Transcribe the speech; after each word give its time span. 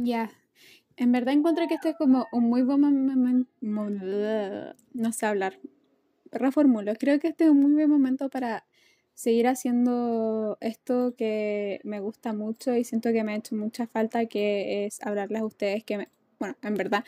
Ya. 0.00 0.30
En 0.96 1.10
verdad 1.10 1.34
encuentro 1.34 1.66
que 1.66 1.74
este 1.74 1.90
es 1.90 1.96
como 1.96 2.26
un 2.32 2.44
muy 2.44 2.62
buen 2.62 2.80
momento. 2.80 3.50
No 4.94 5.12
sé 5.12 5.26
hablar. 5.26 5.58
Reformulo. 6.30 6.94
Creo 6.94 7.18
que 7.18 7.28
este 7.28 7.44
es 7.44 7.50
un 7.50 7.60
muy 7.60 7.72
buen 7.72 7.90
momento 7.90 8.28
para 8.28 8.64
seguir 9.14 9.48
haciendo 9.48 10.56
esto 10.60 11.14
que 11.16 11.80
me 11.82 11.98
gusta 11.98 12.32
mucho 12.32 12.76
y 12.76 12.84
siento 12.84 13.12
que 13.12 13.24
me 13.24 13.32
ha 13.32 13.36
hecho 13.36 13.56
mucha 13.56 13.88
falta, 13.88 14.26
que 14.26 14.86
es 14.86 15.04
hablarles 15.04 15.42
a 15.42 15.46
ustedes 15.46 15.82
que, 15.82 15.98
me, 15.98 16.08
bueno, 16.38 16.56
en 16.62 16.74
verdad, 16.74 17.04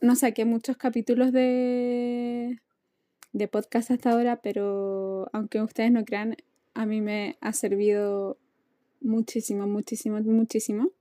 no 0.00 0.14
saqué 0.14 0.44
muchos 0.44 0.76
capítulos 0.76 1.32
de, 1.32 2.60
de 3.32 3.48
podcast 3.48 3.90
hasta 3.90 4.12
ahora, 4.12 4.40
pero 4.40 5.28
aunque 5.32 5.60
ustedes 5.60 5.90
no 5.90 6.04
crean, 6.04 6.36
a 6.74 6.86
mí 6.86 7.00
me 7.00 7.36
ha 7.40 7.52
servido 7.52 8.38
muchísimo, 9.00 9.66
muchísimo, 9.66 10.20
muchísimo. 10.20 10.92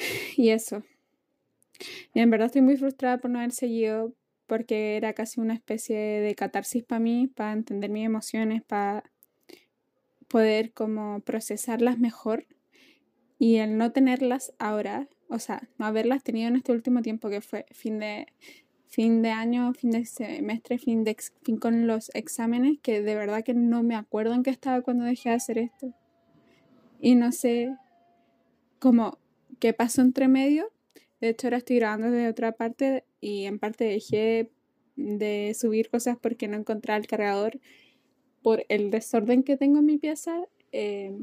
Y 0.36 0.50
eso. 0.50 0.82
Y 2.14 2.20
en 2.20 2.30
verdad 2.30 2.46
estoy 2.46 2.62
muy 2.62 2.76
frustrada 2.76 3.18
por 3.18 3.30
no 3.30 3.38
haber 3.38 3.52
seguido 3.52 4.14
porque 4.46 4.96
era 4.96 5.12
casi 5.12 5.40
una 5.40 5.54
especie 5.54 5.96
de 5.96 6.34
catarsis 6.34 6.82
para 6.82 6.98
mí, 6.98 7.28
para 7.28 7.52
entender 7.52 7.88
mis 7.88 8.04
emociones, 8.04 8.62
para 8.64 9.04
poder 10.26 10.72
como 10.72 11.20
procesarlas 11.20 11.98
mejor. 11.98 12.46
Y 13.38 13.56
el 13.56 13.78
no 13.78 13.92
tenerlas 13.92 14.52
ahora, 14.58 15.08
o 15.28 15.38
sea, 15.38 15.68
no 15.78 15.86
haberlas 15.86 16.24
tenido 16.24 16.48
en 16.48 16.56
este 16.56 16.72
último 16.72 17.00
tiempo 17.00 17.30
que 17.30 17.40
fue 17.40 17.64
fin 17.70 18.00
de 18.00 18.26
fin 18.88 19.22
de 19.22 19.30
año, 19.30 19.72
fin 19.72 19.92
de 19.92 20.04
semestre, 20.04 20.78
fin 20.78 21.04
de 21.04 21.16
fin 21.44 21.56
con 21.56 21.86
los 21.86 22.10
exámenes, 22.12 22.78
que 22.82 23.02
de 23.02 23.14
verdad 23.14 23.44
que 23.44 23.54
no 23.54 23.84
me 23.84 23.94
acuerdo 23.94 24.34
en 24.34 24.42
qué 24.42 24.50
estaba 24.50 24.82
cuando 24.82 25.04
dejé 25.04 25.28
de 25.28 25.36
hacer 25.36 25.58
esto. 25.58 25.94
Y 27.00 27.14
no 27.14 27.30
sé 27.30 27.72
cómo 28.80 29.19
qué 29.60 29.72
pasó 29.72 30.02
entre 30.02 30.26
medio. 30.26 30.72
De 31.20 31.28
hecho, 31.28 31.46
ahora 31.46 31.58
estoy 31.58 31.76
grabando 31.76 32.10
desde 32.10 32.28
otra 32.28 32.52
parte 32.52 33.04
y 33.20 33.44
en 33.44 33.58
parte 33.58 33.84
dejé 33.84 34.50
de 34.96 35.54
subir 35.54 35.90
cosas 35.90 36.16
porque 36.20 36.48
no 36.48 36.56
encontraba 36.56 36.98
el 36.98 37.06
cargador 37.06 37.60
por 38.42 38.64
el 38.68 38.90
desorden 38.90 39.42
que 39.42 39.56
tengo 39.56 39.78
en 39.78 39.86
mi 39.86 39.98
pieza. 39.98 40.46
Eh, 40.72 41.16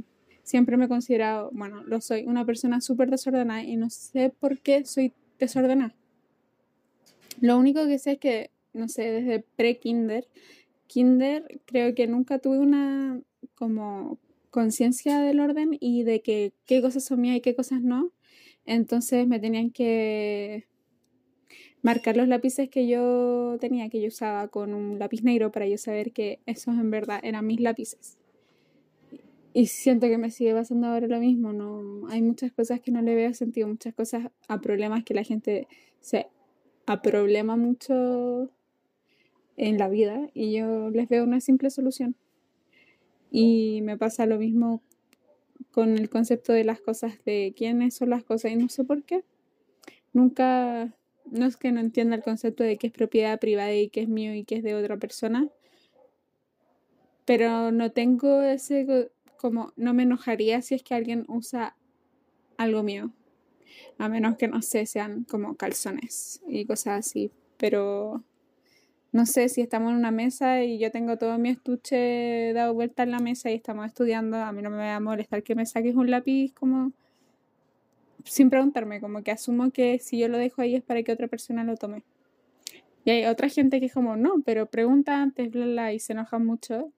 siempre 0.43 0.77
me 0.77 0.85
he 0.85 0.87
considerado, 0.87 1.49
bueno, 1.51 1.83
lo 1.83 1.99
soy, 1.99 2.25
una 2.25 2.45
persona 2.45 2.79
súper 2.79 3.09
desordenada 3.09 3.63
y 3.63 3.75
no 3.75 3.89
sé 3.89 4.29
por 4.29 4.59
qué 4.59 4.85
soy 4.85 5.13
desordenada. 5.39 5.95
Lo 7.41 7.57
único 7.57 7.85
que 7.85 7.99
sé 7.99 8.13
es 8.13 8.19
que, 8.19 8.51
no 8.73 8.87
sé, 8.87 9.11
desde 9.11 9.39
pre-kinder, 9.55 10.27
kinder 10.87 11.61
creo 11.65 11.93
que 11.93 12.07
nunca 12.07 12.39
tuve 12.39 12.59
una 12.59 13.19
como 13.55 14.19
conciencia 14.49 15.19
del 15.19 15.39
orden 15.39 15.77
y 15.79 16.03
de 16.03 16.21
que 16.21 16.53
qué 16.65 16.81
cosas 16.81 17.03
son 17.03 17.21
mías 17.21 17.37
y 17.37 17.41
qué 17.41 17.55
cosas 17.55 17.81
no. 17.81 18.11
Entonces 18.67 19.27
me 19.27 19.39
tenían 19.39 19.71
que 19.71 20.67
marcar 21.81 22.17
los 22.17 22.27
lápices 22.27 22.69
que 22.69 22.87
yo 22.87 23.57
tenía, 23.59 23.89
que 23.89 24.01
yo 24.01 24.09
usaba 24.09 24.49
con 24.49 24.73
un 24.73 24.99
lápiz 24.99 25.23
negro 25.23 25.51
para 25.51 25.67
yo 25.67 25.77
saber 25.77 26.11
que 26.11 26.39
esos 26.45 26.75
en 26.77 26.91
verdad 26.91 27.19
eran 27.23 27.47
mis 27.47 27.59
lápices. 27.59 28.17
Y 29.53 29.67
siento 29.67 30.07
que 30.07 30.19
me 30.19 30.29
sigue 30.29 30.53
pasando 30.53 30.87
ahora 30.87 31.07
lo 31.07 31.19
mismo, 31.19 31.51
no 31.53 32.07
hay 32.09 32.21
muchas 32.21 32.51
cosas 32.51 32.79
que 32.79 32.91
no 32.91 33.01
le 33.01 33.15
veo 33.15 33.33
sentido, 33.33 33.67
muchas 33.67 33.95
cosas 33.95 34.27
a 34.47 34.61
problemas 34.61 35.03
que 35.03 35.15
la 35.15 35.23
gente 35.23 35.67
se 35.99 36.27
problema 36.95 37.57
mucho 37.57 38.49
en 39.57 39.77
la 39.77 39.89
vida 39.89 40.29
y 40.33 40.53
yo 40.53 40.89
les 40.89 41.09
veo 41.09 41.23
una 41.23 41.41
simple 41.41 41.69
solución. 41.69 42.15
Y 43.29 43.81
me 43.81 43.97
pasa 43.97 44.25
lo 44.25 44.37
mismo 44.37 44.81
con 45.71 45.97
el 45.97 46.09
concepto 46.09 46.53
de 46.53 46.63
las 46.63 46.81
cosas, 46.81 47.13
de 47.25 47.53
quiénes 47.55 47.95
son 47.95 48.09
las 48.09 48.23
cosas 48.23 48.51
y 48.51 48.55
no 48.55 48.69
sé 48.69 48.83
por 48.83 49.03
qué. 49.03 49.23
Nunca, 50.13 50.93
no 51.25 51.45
es 51.45 51.57
que 51.57 51.71
no 51.71 51.79
entienda 51.79 52.15
el 52.15 52.23
concepto 52.23 52.63
de 52.63 52.77
qué 52.77 52.87
es 52.87 52.93
propiedad 52.93 53.39
privada 53.39 53.73
y 53.73 53.89
qué 53.89 54.01
es 54.01 54.09
mío 54.09 54.33
y 54.33 54.43
qué 54.43 54.57
es 54.57 54.63
de 54.63 54.75
otra 54.75 54.97
persona, 54.97 55.49
pero 57.25 57.71
no 57.71 57.91
tengo 57.91 58.41
ese, 58.41 59.11
como, 59.37 59.73
no 59.75 59.93
me 59.93 60.03
enojaría 60.03 60.61
si 60.61 60.75
es 60.75 60.83
que 60.83 60.95
alguien 60.95 61.25
usa 61.27 61.75
algo 62.57 62.83
mío 62.83 63.11
a 63.97 64.09
menos 64.09 64.37
que 64.37 64.47
no 64.47 64.61
sé, 64.61 64.85
sean 64.85 65.23
como 65.23 65.55
calzones 65.55 66.41
y 66.47 66.65
cosas 66.65 67.07
así. 67.07 67.31
Pero 67.57 68.23
no 69.11 69.25
sé 69.25 69.49
si 69.49 69.61
estamos 69.61 69.91
en 69.91 69.97
una 69.97 70.11
mesa 70.11 70.63
y 70.63 70.79
yo 70.79 70.91
tengo 70.91 71.17
todo 71.17 71.37
mi 71.37 71.49
estuche 71.49 72.53
dado 72.53 72.73
vuelta 72.73 73.03
en 73.03 73.11
la 73.11 73.19
mesa 73.19 73.49
y 73.49 73.55
estamos 73.55 73.85
estudiando, 73.85 74.37
a 74.37 74.51
mí 74.51 74.61
no 74.61 74.69
me 74.69 74.77
va 74.77 74.95
a 74.95 74.99
molestar 74.99 75.43
que 75.43 75.55
me 75.55 75.65
saques 75.65 75.95
un 75.95 76.11
lápiz 76.11 76.53
como 76.53 76.91
sin 78.23 78.49
preguntarme, 78.49 78.99
como 78.99 79.23
que 79.23 79.31
asumo 79.31 79.71
que 79.71 79.99
si 79.99 80.19
yo 80.19 80.27
lo 80.27 80.37
dejo 80.37 80.61
ahí 80.61 80.75
es 80.75 80.83
para 80.83 81.03
que 81.03 81.11
otra 81.11 81.27
persona 81.27 81.63
lo 81.63 81.77
tome. 81.77 82.03
Y 83.05 83.11
hay 83.11 83.25
otra 83.25 83.47
gente 83.47 83.79
que 83.79 83.85
es 83.85 83.93
como, 83.93 84.17
no, 84.17 84.41
pero 84.45 84.65
pregunta 84.65 85.21
antes, 85.21 85.49
bla, 85.49 85.65
bla, 85.65 85.93
y 85.93 85.99
se 85.99 86.11
enoja 86.11 86.39
mucho. 86.39 86.91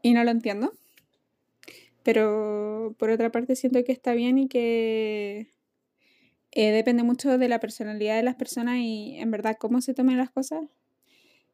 Y 0.00 0.14
no 0.14 0.24
lo 0.24 0.30
entiendo. 0.30 0.72
Pero 2.02 2.94
por 2.98 3.10
otra 3.10 3.30
parte 3.30 3.56
siento 3.56 3.84
que 3.84 3.92
está 3.92 4.14
bien 4.14 4.38
y 4.38 4.48
que 4.48 5.48
eh, 6.58 6.72
depende 6.72 7.04
mucho 7.04 7.38
de 7.38 7.48
la 7.48 7.60
personalidad 7.60 8.16
de 8.16 8.24
las 8.24 8.34
personas 8.34 8.78
y 8.78 9.14
en 9.18 9.30
verdad 9.30 9.56
cómo 9.60 9.80
se 9.80 9.94
tomen 9.94 10.18
las 10.18 10.30
cosas. 10.30 10.64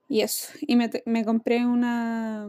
Y 0.08 0.22
eso. 0.22 0.48
Y 0.62 0.76
me, 0.76 0.90
me 1.04 1.26
compré 1.26 1.66
una, 1.66 2.48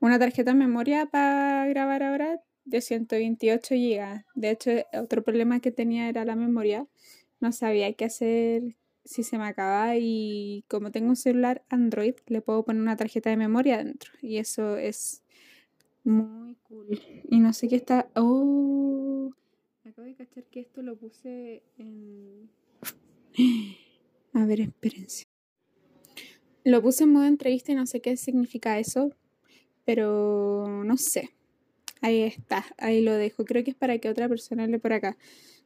una 0.00 0.18
tarjeta 0.18 0.50
de 0.50 0.58
memoria 0.58 1.06
para 1.06 1.68
grabar 1.68 2.02
ahora 2.02 2.42
de 2.64 2.80
128 2.80 3.76
GB. 3.76 4.24
De 4.34 4.50
hecho, 4.50 4.70
otro 5.00 5.22
problema 5.22 5.60
que 5.60 5.70
tenía 5.70 6.08
era 6.08 6.24
la 6.24 6.34
memoria. 6.34 6.88
No 7.38 7.52
sabía 7.52 7.92
qué 7.92 8.06
hacer 8.06 8.74
si 9.04 9.22
se 9.22 9.38
me 9.38 9.44
acaba 9.46 9.96
y 9.96 10.64
como 10.66 10.90
tengo 10.90 11.10
un 11.10 11.16
celular 11.16 11.62
Android, 11.68 12.14
le 12.26 12.40
puedo 12.40 12.64
poner 12.64 12.82
una 12.82 12.96
tarjeta 12.96 13.30
de 13.30 13.36
memoria 13.36 13.76
adentro. 13.76 14.10
Y 14.20 14.38
eso 14.38 14.78
es 14.78 15.22
muy 16.02 16.56
cool. 16.64 17.00
Y 17.30 17.38
no 17.38 17.52
sé 17.52 17.68
qué 17.68 17.76
está. 17.76 18.08
Oh, 18.16 19.30
acabo 19.90 20.06
de 20.06 20.14
cachar 20.14 20.44
que 20.44 20.60
esto 20.60 20.82
lo 20.82 20.96
puse 20.96 21.62
en. 21.78 22.50
A 24.32 24.44
ver, 24.46 24.60
espérense. 24.60 25.24
Lo 26.64 26.82
puse 26.82 27.04
en 27.04 27.12
modo 27.12 27.24
entrevista 27.24 27.72
y 27.72 27.74
no 27.74 27.86
sé 27.86 28.00
qué 28.00 28.16
significa 28.16 28.78
eso. 28.78 29.12
Pero 29.84 30.82
no 30.84 30.96
sé. 30.96 31.30
Ahí 32.00 32.22
está, 32.22 32.64
ahí 32.78 33.02
lo 33.02 33.12
dejo. 33.14 33.44
Creo 33.44 33.62
que 33.62 33.70
es 33.70 33.76
para 33.76 33.98
que 33.98 34.08
otra 34.08 34.28
persona 34.28 34.66
le 34.66 34.78
por 34.78 34.92
acá. 34.92 35.16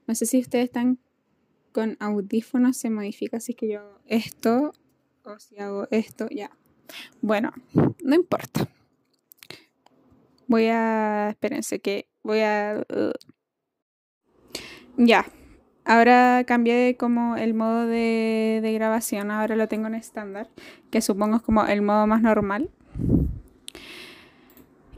No 0.06 0.14
sé 0.14 0.26
si 0.26 0.38
ustedes 0.38 0.64
están 0.64 0.98
con 1.72 1.96
audífonos, 2.00 2.76
se 2.76 2.90
modifica 2.90 3.36
es 3.36 3.54
que 3.56 3.68
yo 3.68 4.00
esto 4.06 4.72
o 5.24 5.38
si 5.38 5.58
hago 5.58 5.86
esto, 5.90 6.28
ya. 6.30 6.50
Bueno, 7.20 7.52
no 8.02 8.14
importa. 8.14 8.68
Voy 10.46 10.66
a. 10.66 11.28
Espérense 11.30 11.80
que 11.80 12.08
voy 12.22 12.40
a. 12.40 12.84
Uh, 12.88 13.12
ya. 14.98 15.24
Ahora 15.84 16.44
cambié 16.46 16.96
como 16.98 17.36
el 17.36 17.54
modo 17.54 17.86
de, 17.86 18.60
de 18.62 18.72
grabación. 18.74 19.30
Ahora 19.30 19.56
lo 19.56 19.68
tengo 19.68 19.86
en 19.86 19.94
estándar. 19.94 20.48
Que 20.90 21.00
supongo 21.00 21.36
es 21.36 21.42
como 21.42 21.64
el 21.64 21.80
modo 21.80 22.06
más 22.06 22.20
normal. 22.20 22.68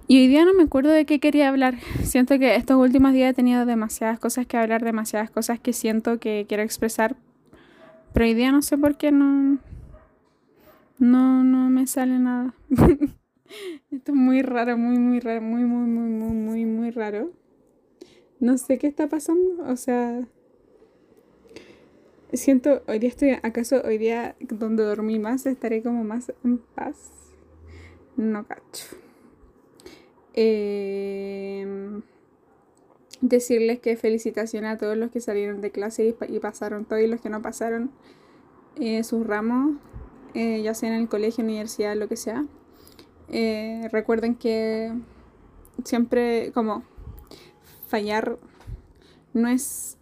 Y 0.09 0.19
hoy 0.19 0.27
día 0.27 0.45
no 0.45 0.53
me 0.55 0.65
acuerdo 0.65 0.91
de 0.91 1.07
qué 1.07 1.21
quería 1.21 1.49
hablar. 1.49 1.77
Siento 2.03 2.37
que 2.41 2.57
estos 2.57 2.77
últimos 2.77 3.13
días 3.13 3.31
he 3.31 3.35
tenido 3.35 3.65
demasiadas 3.65 4.19
cosas 4.19 4.45
que 4.45 4.57
hablar, 4.57 4.83
demasiadas 4.83 5.31
cosas 5.31 5.61
que 5.61 5.73
siento 5.73 6.19
que 6.19 6.47
quiero 6.49 6.65
expresar. 6.65 7.15
Pero 8.13 8.27
hoy 8.27 8.35
día 8.35 8.51
no 8.51 8.61
sé 8.61 8.77
por 8.77 8.97
qué 8.97 9.13
no. 9.13 9.59
No, 10.99 11.45
no 11.45 11.71
me 11.71 11.87
sale 11.87 12.19
nada. 12.19 12.55
Esto 13.93 14.13
es 14.13 14.15
muy 14.19 14.43
raro, 14.43 14.77
muy, 14.77 14.99
muy 14.99 15.21
raro, 15.21 15.41
muy, 15.43 15.63
muy, 15.63 15.89
muy, 15.89 16.09
muy, 16.11 16.33
muy, 16.33 16.65
muy 16.65 16.91
raro. 16.91 17.31
No 18.41 18.57
sé 18.57 18.79
qué 18.79 18.87
está 18.87 19.09
pasando, 19.09 19.63
o 19.71 19.77
sea... 19.77 20.27
Siento, 22.33 22.83
hoy 22.87 23.01
día 23.01 23.09
estoy, 23.09 23.31
acaso 23.43 23.83
hoy 23.85 23.99
día 23.99 24.37
donde 24.41 24.85
dormí 24.85 25.19
más, 25.19 25.47
estaré 25.47 25.83
como 25.83 26.05
más 26.05 26.33
en 26.45 26.59
paz. 26.59 27.11
No 28.17 28.47
cacho. 28.47 28.87
Em, 30.33 32.03
decirles 33.21 33.81
que 33.81 33.97
felicitaciones 33.97 34.71
a 34.73 34.79
todos 34.79 34.97
los 34.97 35.11
que 35.11 35.21
salieron 35.21 35.61
de 35.61 35.71
clase 35.71 36.17
y, 36.29 36.39
pasaron 36.39 36.85
todo 36.85 37.01
y 37.01 37.09
los 37.09 37.21
que 37.21 37.31
no 37.31 37.43
pasaron 37.43 37.91
eh, 38.77 39.03
sus 39.03 39.27
ramos, 39.27 39.77
eh, 40.35 40.63
ya 40.63 40.75
sea 40.75 40.95
en 40.95 41.01
el 41.01 41.09
colegio, 41.09 41.45
universidad, 41.45 41.97
lo 41.97 42.09
que 42.09 42.17
sea. 42.17 42.47
Eh, 43.29 43.89
recuerden 43.93 44.35
que 44.37 44.93
siempre 45.85 46.53
como 46.53 46.85
fallar 47.91 48.39
no 49.35 49.49
es, 49.49 49.99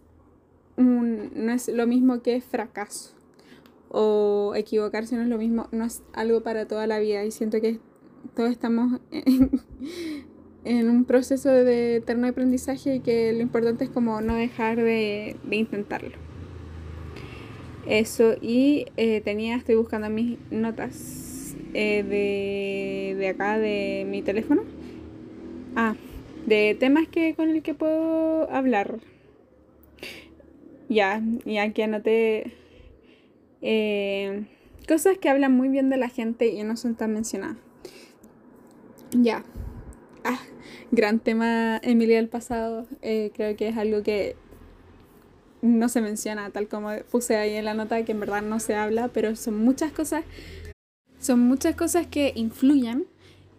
no 0.77 1.51
es 1.51 1.67
lo 1.67 1.87
mismo 1.87 2.21
que 2.21 2.39
fracaso 2.39 3.15
o 3.89 4.53
equivocarse 4.55 5.15
no 5.15 5.23
es 5.23 5.27
lo 5.27 5.39
mismo, 5.39 5.67
no 5.71 5.83
es 5.83 6.03
algo 6.13 6.41
para 6.41 6.67
toda 6.67 6.85
la 6.85 6.99
vida 6.99 7.25
y 7.25 7.31
siento 7.31 7.59
que 7.59 7.79
todos 8.35 8.51
estamos 8.51 9.01
en 9.11 10.89
un 10.89 11.05
proceso 11.05 11.49
de 11.49 11.95
eterno 11.97 12.27
aprendizaje 12.27 12.95
y 12.95 12.99
que 12.99 13.33
lo 13.33 13.41
importante 13.41 13.85
es 13.85 13.89
como 13.89 14.21
no 14.21 14.35
dejar 14.35 14.77
de, 14.77 15.35
intentarlo. 15.49 16.15
Eso, 17.87 18.35
y 18.39 18.85
eh, 18.97 19.21
tenía, 19.21 19.55
estoy 19.55 19.73
buscando 19.75 20.11
mis 20.11 20.37
notas 20.51 21.55
eh, 21.73 22.03
de, 22.03 23.17
de 23.17 23.27
acá 23.29 23.57
de 23.57 24.05
mi 24.07 24.21
teléfono. 24.21 24.61
Ah, 25.75 25.95
de 26.49 26.75
temas 26.77 27.07
que 27.07 27.35
con 27.35 27.49
el 27.49 27.61
que 27.61 27.73
puedo 27.73 28.51
hablar. 28.51 28.99
Ya, 30.89 31.21
ya 31.45 31.71
que 31.71 31.83
anoté 31.83 32.53
eh, 33.61 34.45
cosas 34.87 35.17
que 35.19 35.29
hablan 35.29 35.53
muy 35.55 35.69
bien 35.69 35.89
de 35.89 35.97
la 35.97 36.09
gente 36.09 36.47
y 36.47 36.63
no 36.63 36.75
son 36.75 36.95
tan 36.95 37.13
mencionadas. 37.13 37.57
Ya. 39.11 39.43
Ah, 40.23 40.39
gran 40.91 41.19
tema 41.19 41.79
Emilia 41.83 42.17
del 42.17 42.27
pasado. 42.27 42.87
Eh, 43.01 43.31
creo 43.35 43.55
que 43.55 43.67
es 43.67 43.77
algo 43.77 44.01
que 44.01 44.35
no 45.61 45.89
se 45.89 46.01
menciona, 46.01 46.49
tal 46.49 46.67
como 46.67 46.89
puse 47.11 47.35
ahí 47.35 47.53
en 47.53 47.65
la 47.65 47.73
nota, 47.75 48.03
que 48.03 48.13
en 48.13 48.19
verdad 48.19 48.41
no 48.41 48.59
se 48.59 48.75
habla, 48.75 49.09
pero 49.09 49.35
son 49.35 49.57
muchas 49.57 49.91
cosas, 49.91 50.23
son 51.19 51.41
muchas 51.41 51.75
cosas 51.75 52.07
que 52.07 52.33
influyen. 52.35 53.05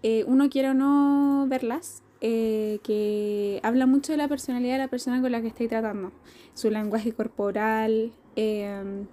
Eh, 0.03 0.25
uno 0.27 0.49
quiere 0.49 0.71
o 0.71 0.75
no 0.75 1.47
verlas, 1.49 2.03
eh, 2.20 2.81
que 2.82 3.61
habla 3.62 3.87
mucho 3.87 4.12
de 4.12 4.19
la 4.19 4.28
personalidad 4.28 4.75
de 4.75 4.78
la 4.78 4.88
persona 4.88 5.20
con 5.20 5.32
la 5.32 5.40
que 5.40 5.49
estoy 5.49 5.69
tratando, 5.69 6.12
su 6.55 6.70
lenguaje 6.70 7.12
corporal, 7.12 8.12
em, 8.37 9.06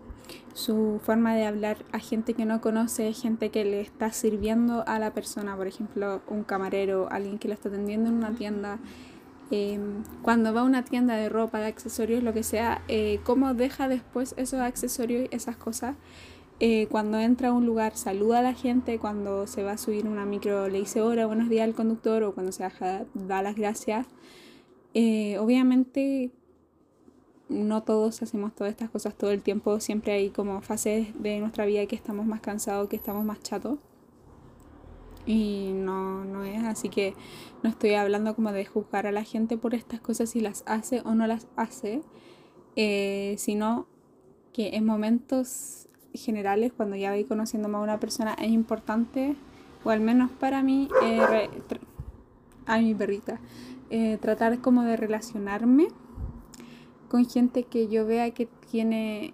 su 0.54 1.00
forma 1.04 1.36
de 1.36 1.46
hablar 1.46 1.78
a 1.92 2.00
gente 2.00 2.34
que 2.34 2.46
no 2.46 2.60
conoce, 2.62 3.14
gente 3.14 3.50
que 3.50 3.64
le 3.64 3.80
está 3.80 4.12
sirviendo 4.12 4.84
a 4.88 5.00
la 5.00 5.14
persona, 5.14 5.56
por 5.56 5.68
ejemplo, 5.68 6.22
un 6.28 6.44
camarero, 6.44 7.08
alguien 7.12 7.38
que 7.38 7.48
la 7.48 7.54
está 7.54 7.70
atendiendo 7.70 8.10
en 8.10 8.16
una 8.16 8.34
tienda. 8.34 8.80
Em, 9.52 10.04
cuando 10.22 10.54
va 10.54 10.62
a 10.62 10.64
una 10.64 10.84
tienda 10.84 11.16
de 11.16 11.30
ropa, 11.30 11.60
de 11.60 11.68
accesorios, 11.68 12.24
lo 12.24 12.34
que 12.34 12.44
sea, 12.44 12.82
eh, 12.90 13.20
cómo 13.24 13.54
deja 13.54 13.88
después 13.88 14.34
esos 14.38 14.60
accesorios, 14.60 15.30
esas 15.32 15.56
cosas. 15.56 15.96
Eh, 16.60 16.88
cuando 16.90 17.20
entra 17.20 17.50
a 17.50 17.54
un 17.54 17.68
lugar, 17.68 17.96
saluda 17.96 18.40
a 18.40 18.42
la 18.42 18.54
gente, 18.54 18.98
cuando 18.98 19.46
se 19.46 19.62
va 19.62 19.74
a 19.74 19.78
subir 19.78 20.08
una 20.08 20.26
micro, 20.26 20.68
le 20.70 20.80
dice 20.80 21.02
hola, 21.02 21.28
buenos 21.28 21.50
días 21.50 21.64
al 21.66 21.76
conductor, 21.76 22.24
o 22.24 22.34
cuando 22.34 22.52
se 22.52 22.64
baja, 22.64 23.06
da 23.14 23.44
las 23.44 23.56
gracias. 23.56 24.08
Eh, 24.96 25.38
obviamente 25.38 26.32
no 27.48 27.84
todos 27.84 28.24
hacemos 28.24 28.56
todas 28.56 28.72
estas 28.72 28.90
cosas 28.90 29.16
todo 29.16 29.32
el 29.32 29.42
tiempo, 29.44 29.80
siempre 29.80 30.14
hay 30.14 30.32
como 30.32 30.62
fases 30.62 31.10
de 31.22 31.40
nuestra 31.40 31.66
vida 31.66 31.86
que 31.86 31.96
estamos 31.96 32.26
más 32.26 32.42
cansados, 32.42 32.90
que 32.90 32.96
estamos 32.96 33.24
más 33.24 33.40
chatos. 33.44 33.78
Y 35.28 35.74
no, 35.76 36.26
no 36.26 36.44
es 36.44 36.64
así 36.64 36.90
que 36.90 37.14
no 37.62 37.70
estoy 37.70 37.94
hablando 37.94 38.34
como 38.34 38.52
de 38.52 38.66
juzgar 38.66 39.06
a 39.06 39.12
la 39.12 39.24
gente 39.24 39.58
por 39.58 39.76
estas 39.76 40.00
cosas 40.02 40.32
si 40.32 40.40
las 40.40 40.64
hace 40.66 41.02
o 41.02 41.14
no 41.14 41.28
las 41.28 41.48
hace, 41.56 42.02
eh, 42.76 43.36
sino 43.38 43.88
que 44.54 44.76
en 44.76 44.86
momentos 44.86 45.87
generales, 46.18 46.72
cuando 46.76 46.96
ya 46.96 47.12
voy 47.12 47.24
conociendo 47.24 47.70
más 47.70 47.80
a 47.80 47.84
una 47.84 48.00
persona, 48.00 48.34
es 48.34 48.50
importante, 48.50 49.36
o 49.84 49.90
al 49.90 50.02
menos 50.02 50.32
para 50.32 50.64
mí, 50.64 50.90
eh, 51.04 51.50
a 52.66 52.78
mi 52.80 52.94
perrita, 52.94 53.40
eh, 53.90 54.18
tratar 54.20 54.60
como 54.60 54.84
de 54.84 54.98
relacionarme 54.98 55.88
con 57.10 57.26
gente 57.26 57.64
que 57.64 57.88
yo 57.88 58.06
vea 58.06 58.32
que 58.32 58.48
tiene 58.70 59.34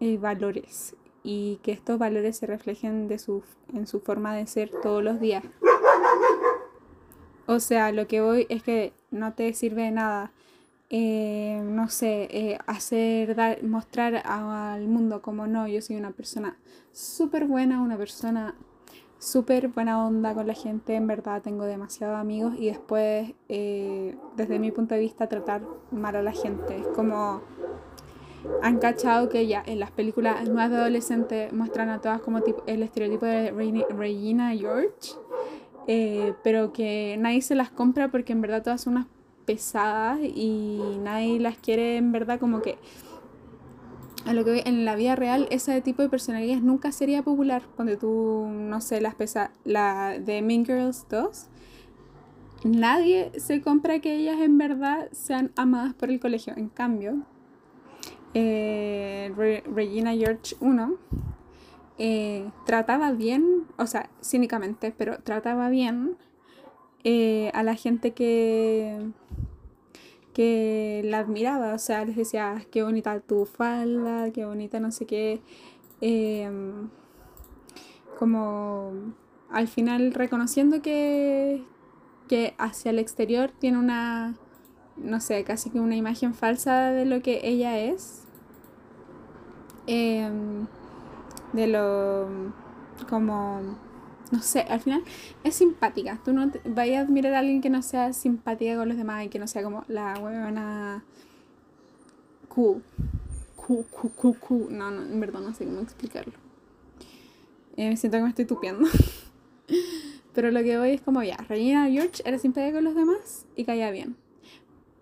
eh, 0.00 0.18
valores 0.18 0.94
y 1.22 1.58
que 1.62 1.72
estos 1.72 1.98
valores 1.98 2.36
se 2.36 2.46
reflejen 2.46 3.08
de 3.08 3.18
su, 3.18 3.42
en 3.72 3.86
su 3.86 4.00
forma 4.00 4.34
de 4.34 4.46
ser 4.46 4.70
todos 4.82 5.02
los 5.02 5.18
días. 5.18 5.42
O 7.46 7.60
sea, 7.60 7.92
lo 7.92 8.06
que 8.06 8.20
voy 8.20 8.46
es 8.48 8.62
que 8.62 8.92
no 9.10 9.32
te 9.32 9.52
sirve 9.54 9.82
de 9.82 9.92
nada, 9.92 10.32
eh, 10.88 11.60
no 11.64 11.88
sé, 11.88 12.28
eh, 12.30 12.58
hacer, 12.66 13.34
dar, 13.34 13.62
mostrar 13.64 14.22
al 14.24 14.86
mundo 14.86 15.20
como 15.20 15.48
no, 15.48 15.66
yo 15.66 15.82
soy 15.82 15.96
una 15.96 16.12
persona 16.12 16.58
súper 16.92 17.46
buena, 17.46 17.82
una 17.82 17.96
persona 17.96 18.54
súper 19.18 19.68
buena 19.68 20.06
onda 20.06 20.32
con 20.34 20.46
la 20.46 20.54
gente, 20.54 20.94
en 20.94 21.08
verdad 21.08 21.42
tengo 21.42 21.64
demasiados 21.64 22.16
amigos 22.16 22.54
y 22.56 22.66
después, 22.66 23.32
eh, 23.48 24.16
desde 24.36 24.60
mi 24.60 24.70
punto 24.70 24.94
de 24.94 25.00
vista, 25.00 25.26
tratar 25.26 25.62
mal 25.90 26.14
a 26.14 26.22
la 26.22 26.32
gente. 26.32 26.76
Es 26.76 26.86
como 26.88 27.42
han 28.62 28.78
cachado 28.78 29.28
que 29.28 29.48
ya 29.48 29.64
en 29.66 29.80
las 29.80 29.90
películas 29.90 30.48
más 30.50 30.70
de 30.70 30.76
adolescentes 30.76 31.52
muestran 31.52 31.88
a 31.88 32.00
todas 32.00 32.20
como 32.20 32.42
tipo, 32.42 32.62
el 32.68 32.84
estereotipo 32.84 33.26
de 33.26 33.50
Regina 33.90 34.54
George, 34.54 35.16
pero 36.44 36.72
que 36.72 37.16
nadie 37.18 37.42
se 37.42 37.56
las 37.56 37.70
compra 37.70 38.08
porque 38.08 38.32
en 38.32 38.40
verdad 38.40 38.62
todas 38.62 38.82
son 38.82 38.92
unas 38.92 39.06
pesadas 39.46 40.20
y 40.22 40.80
nadie 41.02 41.40
las 41.40 41.56
quiere 41.56 41.96
en 41.96 42.12
verdad 42.12 42.38
como 42.38 42.60
que 42.60 42.78
a 44.26 44.34
lo 44.34 44.44
que 44.44 44.64
en 44.66 44.84
la 44.84 44.96
vida 44.96 45.14
real 45.14 45.46
ese 45.50 45.80
tipo 45.80 46.02
de 46.02 46.08
personalidades 46.08 46.62
nunca 46.62 46.90
sería 46.90 47.22
popular. 47.22 47.62
Cuando 47.76 47.96
tú, 47.96 48.48
no 48.50 48.80
sé, 48.80 49.00
las 49.00 49.14
pesa, 49.14 49.52
la 49.64 50.18
de 50.18 50.42
Mean 50.42 50.66
Girls 50.66 51.06
2, 51.08 51.46
nadie 52.64 53.30
se 53.38 53.62
compra 53.62 54.00
que 54.00 54.16
ellas 54.16 54.40
en 54.40 54.58
verdad 54.58 55.08
sean 55.12 55.52
amadas 55.54 55.94
por 55.94 56.10
el 56.10 56.18
colegio. 56.18 56.54
En 56.56 56.68
cambio, 56.68 57.22
eh, 58.34 59.32
Regina 59.72 60.12
George 60.12 60.56
1 60.60 60.96
eh, 61.98 62.50
trataba 62.66 63.12
bien, 63.12 63.64
o 63.78 63.86
sea, 63.86 64.10
cínicamente, 64.22 64.92
pero 64.96 65.18
trataba 65.20 65.68
bien 65.68 66.16
eh, 67.08 67.52
a 67.54 67.62
la 67.62 67.76
gente 67.76 68.10
que 68.14 68.98
que 70.34 71.02
la 71.04 71.20
admiraba, 71.20 71.72
o 71.72 71.78
sea, 71.78 72.04
les 72.04 72.16
decía, 72.16 72.52
ah, 72.52 72.62
qué 72.72 72.82
bonita 72.82 73.20
tu 73.20 73.46
falda, 73.46 74.32
qué 74.32 74.44
bonita 74.44 74.80
no 74.80 74.90
sé 74.90 75.06
qué, 75.06 75.40
em, 76.00 76.90
como 78.18 78.92
al 79.50 79.68
final 79.68 80.12
reconociendo 80.12 80.82
que, 80.82 81.64
que 82.28 82.54
hacia 82.58 82.90
el 82.90 82.98
exterior 82.98 83.52
tiene 83.58 83.78
una, 83.78 84.34
no 84.96 85.20
sé, 85.20 85.44
casi 85.44 85.70
que 85.70 85.78
una 85.80 85.96
imagen 85.96 86.34
falsa 86.34 86.90
de 86.90 87.06
lo 87.06 87.22
que 87.22 87.40
ella 87.44 87.78
es, 87.78 88.24
em, 89.86 90.66
de 91.52 91.66
lo 91.68 92.26
como 93.08 93.85
no 94.32 94.42
sé, 94.42 94.60
al 94.60 94.80
final 94.80 95.02
es 95.44 95.54
simpática. 95.54 96.20
Tú 96.24 96.32
no 96.32 96.50
vayas 96.64 96.98
a 96.98 97.06
admirar 97.06 97.34
a 97.34 97.38
alguien 97.40 97.60
que 97.60 97.70
no 97.70 97.82
sea 97.82 98.12
simpática 98.12 98.76
con 98.76 98.88
los 98.88 98.96
demás 98.96 99.24
y 99.24 99.28
que 99.28 99.38
no 99.38 99.46
sea 99.46 99.62
como 99.62 99.84
la 99.88 100.18
huevona 100.18 101.04
cool. 102.48 102.82
Cool, 103.56 103.84
cool, 103.90 104.12
cool, 104.16 104.38
cool. 104.38 104.78
No, 104.78 104.90
no, 104.90 105.02
en 105.02 105.20
verdad 105.20 105.40
no 105.40 105.54
sé 105.54 105.64
cómo 105.64 105.80
explicarlo. 105.80 106.32
Eh, 107.76 107.90
me 107.90 107.96
siento 107.96 108.18
que 108.18 108.22
me 108.22 108.28
estoy 108.30 108.44
tupiendo. 108.44 108.88
Pero 110.34 110.50
lo 110.50 110.62
que 110.62 110.78
voy 110.78 110.90
es 110.90 111.00
como 111.00 111.22
ya, 111.22 111.36
Regina 111.48 111.88
George 111.88 112.22
era 112.24 112.38
simpática 112.38 112.74
con 112.74 112.84
los 112.84 112.94
demás 112.94 113.46
y 113.56 113.64
caía 113.64 113.90
bien. 113.90 114.16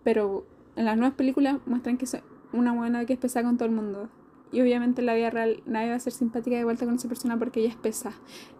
Pero 0.02 0.46
en 0.76 0.84
las 0.84 0.96
nuevas 0.96 1.16
películas 1.16 1.58
muestran 1.66 1.98
que 1.98 2.04
es 2.04 2.16
una 2.52 2.72
buena 2.72 3.04
que 3.04 3.14
es 3.14 3.18
pesada 3.18 3.44
con 3.44 3.56
todo 3.56 3.68
el 3.68 3.74
mundo. 3.74 4.08
Y 4.52 4.60
obviamente 4.60 5.00
en 5.00 5.06
la 5.06 5.14
vida 5.14 5.30
real 5.30 5.62
nadie 5.66 5.90
va 5.90 5.96
a 5.96 6.00
ser 6.00 6.12
simpática 6.12 6.56
de 6.56 6.64
vuelta 6.64 6.84
con 6.84 6.94
esa 6.94 7.08
persona 7.08 7.38
porque 7.38 7.60
ella 7.60 7.70
es 7.70 7.76
pesa. 7.76 8.12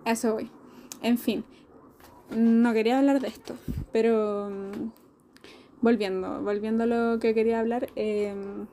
eso 0.04 0.34
voy. 0.34 0.50
En 1.02 1.18
fin, 1.18 1.44
no 2.34 2.72
quería 2.72 2.98
hablar 2.98 3.20
de 3.20 3.28
esto, 3.28 3.54
pero 3.92 4.50
mm, 4.50 4.90
volviendo, 5.82 6.42
volviendo 6.42 6.84
a 6.84 6.86
lo 6.86 7.18
que 7.18 7.34
quería 7.34 7.60
hablar, 7.60 7.88
em, 7.94 8.66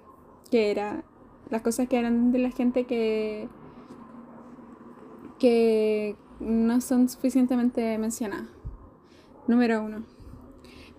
que 0.49 0.71
era 0.71 1.03
las 1.49 1.61
cosas 1.61 1.87
que 1.87 1.99
eran 1.99 2.31
de 2.31 2.39
la 2.39 2.51
gente 2.51 2.85
que, 2.85 3.49
que 5.39 6.15
no 6.39 6.79
son 6.81 7.09
suficientemente 7.09 7.97
mencionadas. 7.97 8.47
Número 9.47 9.83
uno, 9.83 10.03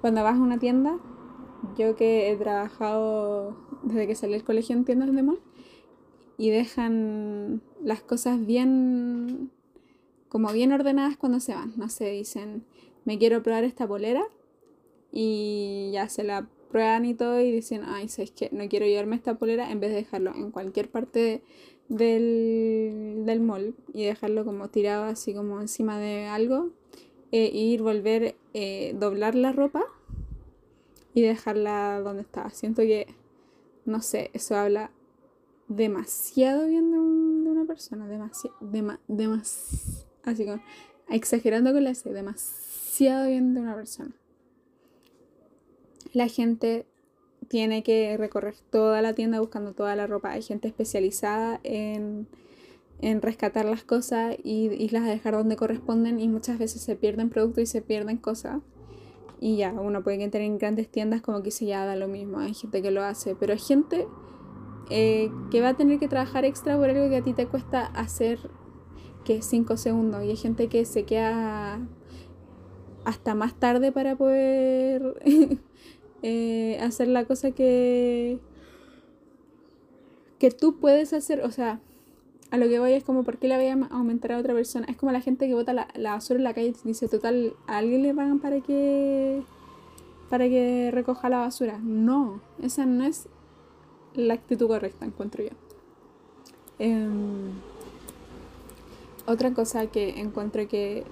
cuando 0.00 0.22
vas 0.22 0.36
a 0.36 0.42
una 0.42 0.58
tienda, 0.58 0.98
yo 1.78 1.96
que 1.96 2.30
he 2.30 2.36
trabajado 2.36 3.56
desde 3.82 4.06
que 4.06 4.14
salí 4.14 4.32
del 4.34 4.44
colegio 4.44 4.76
en 4.76 4.84
tiendas 4.84 5.14
de 5.14 5.22
mall, 5.22 5.40
y 6.42 6.50
dejan 6.50 7.62
las 7.84 8.02
cosas 8.02 8.44
bien, 8.44 9.52
como 10.28 10.52
bien 10.52 10.72
ordenadas 10.72 11.16
cuando 11.16 11.38
se 11.38 11.54
van. 11.54 11.72
No 11.76 11.88
sé, 11.88 12.10
dicen, 12.10 12.64
me 13.04 13.16
quiero 13.16 13.44
probar 13.44 13.62
esta 13.62 13.86
polera 13.86 14.24
y 15.12 15.90
ya 15.92 16.08
se 16.08 16.24
la 16.24 16.48
prueban 16.68 17.04
y 17.04 17.14
todo 17.14 17.40
y 17.40 17.52
dicen, 17.52 17.82
ay, 17.86 18.08
¿sabes 18.08 18.32
qué? 18.32 18.48
No 18.50 18.68
quiero 18.68 18.86
llevarme 18.86 19.14
esta 19.14 19.38
polera 19.38 19.70
en 19.70 19.78
vez 19.78 19.90
de 19.90 19.98
dejarlo 19.98 20.34
en 20.34 20.50
cualquier 20.50 20.90
parte 20.90 21.44
del, 21.88 23.22
del 23.24 23.38
mall 23.40 23.76
y 23.94 24.02
dejarlo 24.02 24.44
como 24.44 24.68
tirado 24.68 25.04
así 25.04 25.32
como 25.34 25.60
encima 25.60 26.00
de 26.00 26.24
algo 26.24 26.70
e 27.30 27.56
ir, 27.56 27.82
volver, 27.82 28.34
eh, 28.52 28.96
doblar 28.98 29.36
la 29.36 29.52
ropa 29.52 29.84
y 31.14 31.22
dejarla 31.22 32.00
donde 32.00 32.22
estaba. 32.22 32.50
Siento 32.50 32.82
que, 32.82 33.06
no 33.84 34.02
sé, 34.02 34.32
eso 34.34 34.56
habla 34.56 34.90
demasiado 35.76 36.66
bien 36.66 36.90
de, 36.90 36.98
una 36.98 37.64
persona, 37.64 38.06
demasiado, 38.08 38.56
así 40.24 40.44
como, 40.44 40.62
exagerando 41.08 41.72
con 41.72 41.84
la 41.84 41.94
C, 41.94 42.12
demasiado 42.12 43.28
bien 43.28 43.54
de 43.54 43.60
una 43.60 43.74
persona. 43.74 44.12
la 46.12 46.28
gente 46.28 46.86
tiene 47.48 47.82
que 47.82 48.16
recorrer 48.16 48.54
toda 48.70 49.02
la 49.02 49.14
tienda 49.14 49.40
buscando 49.40 49.72
toda 49.72 49.96
la 49.96 50.06
ropa. 50.06 50.30
Hay 50.30 50.42
gente 50.42 50.68
especializada 50.68 51.60
en, 51.64 52.28
rescatar 53.20 53.64
las 53.64 53.82
cosas 53.82 54.36
y, 54.42 54.68
y, 54.72 54.88
las 54.90 55.04
dejar 55.04 55.34
donde 55.34 55.56
corresponden 55.56 56.20
y 56.20 56.28
muchas 56.28 56.58
veces 56.58 56.82
se 56.82 56.96
pierden 56.96 57.30
productos 57.30 57.64
y 57.64 57.66
se 57.66 57.82
pierden 57.82 58.16
cosas. 58.16 58.62
Y 59.40 59.56
ya, 59.56 59.72
uno 59.72 60.04
puede 60.04 60.18
tener 60.28 60.46
en 60.46 60.56
grandes 60.56 60.88
tiendas 60.88 61.20
como 61.20 61.42
que 61.42 61.50
se 61.50 61.66
ya 61.66 61.84
da 61.84 61.96
lo 61.96 62.06
mismo, 62.06 62.38
hay 62.38 62.54
gente 62.54 62.80
que 62.80 62.92
lo 62.92 63.02
hace, 63.02 63.34
pero 63.34 63.52
hay 63.52 63.58
gente 63.58 64.06
eh, 64.94 65.30
que 65.50 65.60
va 65.62 65.70
a 65.70 65.74
tener 65.74 65.98
que 65.98 66.06
trabajar 66.06 66.44
extra 66.44 66.76
por 66.76 66.90
algo 66.90 67.08
que 67.08 67.16
a 67.16 67.22
ti 67.22 67.32
te 67.32 67.46
cuesta 67.46 67.86
hacer 67.86 68.38
que 69.24 69.40
5 69.40 69.76
segundos 69.76 70.22
y 70.22 70.30
hay 70.30 70.36
gente 70.36 70.68
que 70.68 70.84
se 70.84 71.04
queda 71.04 71.80
hasta 73.04 73.34
más 73.34 73.54
tarde 73.54 73.90
para 73.90 74.16
poder 74.16 75.22
eh, 76.22 76.78
hacer 76.82 77.08
la 77.08 77.24
cosa 77.24 77.52
que 77.52 78.38
que 80.38 80.50
tú 80.50 80.78
puedes 80.78 81.12
hacer, 81.12 81.42
o 81.44 81.52
sea, 81.52 81.80
a 82.50 82.58
lo 82.58 82.68
que 82.68 82.78
voy 82.80 82.92
es 82.92 83.04
como, 83.04 83.22
¿por 83.22 83.38
qué 83.38 83.48
le 83.48 83.56
voy 83.56 83.68
a 83.68 83.86
aumentar 83.94 84.32
a 84.32 84.38
otra 84.38 84.52
persona? 84.52 84.86
Es 84.90 84.96
como 84.96 85.10
la 85.10 85.20
gente 85.20 85.46
que 85.46 85.54
bota 85.54 85.72
la, 85.72 85.86
basura 85.94 86.38
en 86.38 86.44
la 86.44 86.52
calle 86.52 86.74
y 86.84 86.88
dice, 86.88 87.08
total, 87.08 87.54
¿a 87.66 87.78
alguien 87.78 88.02
le 88.02 88.12
pagan 88.12 88.40
para 88.40 88.60
que, 88.60 89.40
para 90.28 90.48
que 90.48 90.90
recoja 90.92 91.30
la 91.30 91.38
basura? 91.38 91.78
No, 91.78 92.42
esa 92.60 92.84
no 92.84 93.04
es 93.04 93.28
la 94.14 94.34
actitud 94.34 94.68
correcta, 94.68 95.04
encuentro 95.04 95.44
yo. 95.44 95.50
Em, 96.78 97.50
otra 99.26 99.54
cosa 99.54 99.86
que 99.86 100.20
encuentro 100.20 100.66
que 100.68 101.04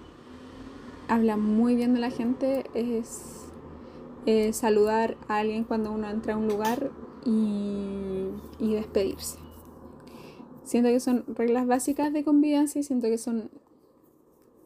habla 1.08 1.36
muy 1.36 1.74
bien 1.76 1.94
de 1.94 2.00
la 2.00 2.10
gente 2.10 2.64
es 2.74 3.36
saludar 4.52 5.16
a 5.28 5.38
alguien 5.38 5.64
cuando 5.64 5.90
uno 5.90 6.08
entra 6.08 6.34
a 6.34 6.36
un 6.36 6.46
lugar 6.46 6.90
y 7.24 8.74
despedirse. 8.74 9.38
Siento 10.70 10.88
que 10.90 11.00
son 11.00 11.24
reglas 11.26 11.66
básicas 11.66 12.12
de 12.12 12.22
convivencia 12.22 12.78
y 12.78 12.84
siento 12.84 13.08
que 13.08 13.18
son. 13.18 13.50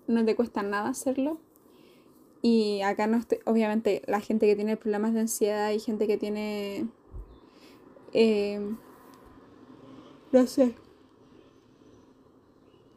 no 0.07 0.23
te 0.23 0.37
cuesta 0.37 0.63
nada 0.63 0.91
hacerlo. 0.91 1.39
Y 2.43 2.83
acá 2.83 3.07
no. 3.07 3.23
Obviamente, 3.47 4.03
la 4.07 4.21
gente 4.21 4.45
que 4.47 4.55
tiene 4.55 4.77
problemas 4.77 5.15
de 5.15 5.21
ansiedad 5.21 5.71
y 5.71 5.81
gente 5.81 6.07
que 6.07 6.19
tiene. 6.19 6.89
Eh, 8.15 8.61
no 10.33 10.47
sé. 10.47 10.75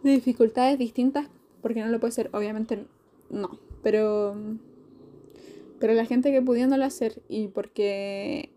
dificultades 0.03 0.79
distintas, 0.79 1.27
porque 1.61 1.81
no 1.81 1.87
lo 1.87 1.99
puede 1.99 2.13
ser, 2.13 2.29
obviamente 2.33 2.85
no. 3.29 3.59
Pero. 3.83 4.35
Pero 5.79 5.93
la 5.93 6.05
gente 6.05 6.31
que 6.31 6.41
pudiéndolo 6.41 6.85
hacer 6.85 7.21
y 7.27 7.49
porque. 7.49 8.51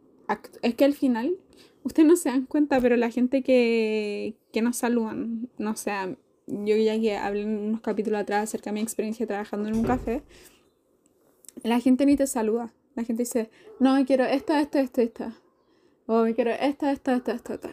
Es 0.62 0.74
que 0.76 0.84
al 0.84 0.94
final 0.94 1.36
ustedes 1.82 2.08
no 2.08 2.16
se 2.16 2.28
dan 2.28 2.46
cuenta, 2.46 2.80
pero 2.80 2.96
la 2.96 3.10
gente 3.10 3.42
que, 3.42 4.36
que 4.52 4.62
nos 4.62 4.76
saludan, 4.76 5.48
no 5.58 5.76
sé, 5.76 5.90
yo 6.46 6.76
ya 6.76 6.98
que 7.00 7.16
hablé 7.16 7.44
unos 7.44 7.80
capítulos 7.80 8.20
atrás 8.20 8.44
acerca 8.44 8.70
de 8.70 8.74
mi 8.74 8.80
experiencia 8.80 9.26
trabajando 9.26 9.68
en 9.68 9.76
un 9.76 9.82
café, 9.82 10.22
la 11.62 11.80
gente 11.80 12.06
ni 12.06 12.16
te 12.16 12.26
saluda. 12.26 12.72
La 12.94 13.04
gente 13.04 13.22
dice, 13.22 13.50
no, 13.78 14.04
quiero 14.04 14.24
esto, 14.24 14.54
esto, 14.54 14.78
esto, 14.78 15.00
esto. 15.00 15.32
O 16.12 16.24
quiero 16.34 16.50
esto, 16.50 16.86
esto, 16.88 17.12
esto, 17.12 17.30
esto, 17.30 17.54
esto. 17.54 17.68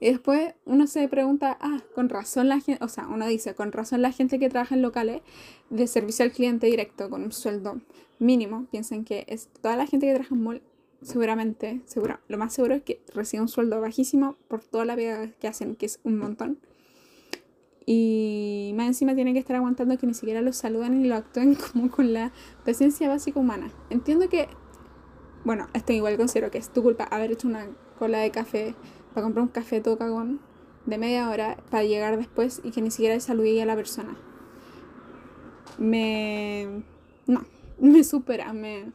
Y 0.00 0.06
después 0.06 0.54
uno 0.64 0.88
se 0.88 1.06
pregunta, 1.06 1.56
ah, 1.60 1.78
con 1.94 2.08
razón 2.08 2.48
la 2.48 2.58
gente, 2.58 2.84
o 2.84 2.88
sea, 2.88 3.06
uno 3.06 3.28
dice, 3.28 3.54
con 3.54 3.70
razón 3.70 4.02
la 4.02 4.10
gente 4.10 4.40
que 4.40 4.48
trabaja 4.48 4.74
en 4.74 4.82
locales 4.82 5.22
de 5.68 5.86
servicio 5.86 6.24
al 6.24 6.32
cliente 6.32 6.66
directo 6.66 7.08
con 7.08 7.22
un 7.22 7.30
sueldo 7.30 7.80
mínimo, 8.18 8.66
piensen 8.72 9.04
que 9.04 9.24
es 9.28 9.46
toda 9.62 9.76
la 9.76 9.86
gente 9.86 10.08
que 10.08 10.14
trabaja 10.14 10.34
en 10.34 10.42
mall 10.42 10.62
seguramente, 11.00 11.80
seguro, 11.84 12.18
lo 12.26 12.38
más 12.38 12.52
seguro 12.52 12.74
es 12.74 12.82
que 12.82 13.00
reciba 13.14 13.44
un 13.44 13.48
sueldo 13.48 13.80
bajísimo 13.80 14.34
por 14.48 14.64
toda 14.64 14.84
la 14.84 14.96
vida 14.96 15.30
que 15.38 15.46
hacen, 15.46 15.76
que 15.76 15.86
es 15.86 16.00
un 16.02 16.18
montón. 16.18 16.58
Y 17.86 18.72
más 18.74 18.88
encima 18.88 19.14
tienen 19.14 19.34
que 19.34 19.40
estar 19.40 19.54
aguantando 19.54 19.96
que 19.96 20.08
ni 20.08 20.14
siquiera 20.14 20.42
los 20.42 20.56
saludan 20.56 21.04
y 21.04 21.08
lo 21.08 21.14
actúen 21.14 21.54
como 21.72 21.88
con 21.88 22.12
la 22.12 22.32
presencia 22.64 23.08
básica 23.08 23.38
humana. 23.38 23.70
Entiendo 23.90 24.28
que, 24.28 24.48
bueno, 25.44 25.68
esto 25.72 25.92
igual 25.92 26.16
considero 26.16 26.50
que 26.50 26.58
es 26.58 26.70
tu 26.70 26.82
culpa 26.82 27.04
haber 27.04 27.32
hecho 27.32 27.48
una 27.48 27.66
cola 27.98 28.18
de 28.18 28.30
café 28.30 28.74
para 29.14 29.24
comprar 29.24 29.42
un 29.42 29.48
café 29.50 29.80
todo 29.80 29.96
cagón 29.96 30.40
de 30.86 30.98
media 30.98 31.28
hora 31.28 31.56
para 31.70 31.84
llegar 31.84 32.16
después 32.16 32.60
y 32.64 32.70
que 32.70 32.82
ni 32.82 32.90
siquiera 32.90 33.18
saludé 33.20 33.62
a 33.62 33.66
la 33.66 33.76
persona. 33.76 34.16
Me... 35.78 36.82
No, 37.26 37.44
me 37.78 38.04
supera, 38.04 38.52
me 38.52 38.92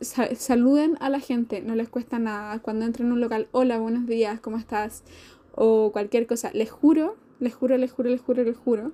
saluden 0.00 0.96
a 1.00 1.08
la 1.08 1.20
gente, 1.20 1.62
no 1.62 1.74
les 1.74 1.88
cuesta 1.88 2.18
nada. 2.18 2.58
Cuando 2.60 2.84
entran 2.84 3.08
en 3.08 3.12
un 3.12 3.20
local, 3.20 3.48
hola, 3.52 3.78
buenos 3.78 4.06
días, 4.06 4.40
¿cómo 4.40 4.58
estás? 4.58 5.02
O 5.54 5.90
cualquier 5.92 6.26
cosa, 6.26 6.50
les 6.52 6.70
juro, 6.70 7.16
les 7.40 7.54
juro, 7.54 7.76
les 7.78 7.92
juro, 7.92 8.10
les 8.10 8.20
juro, 8.20 8.44
les 8.44 8.56
juro, 8.56 8.92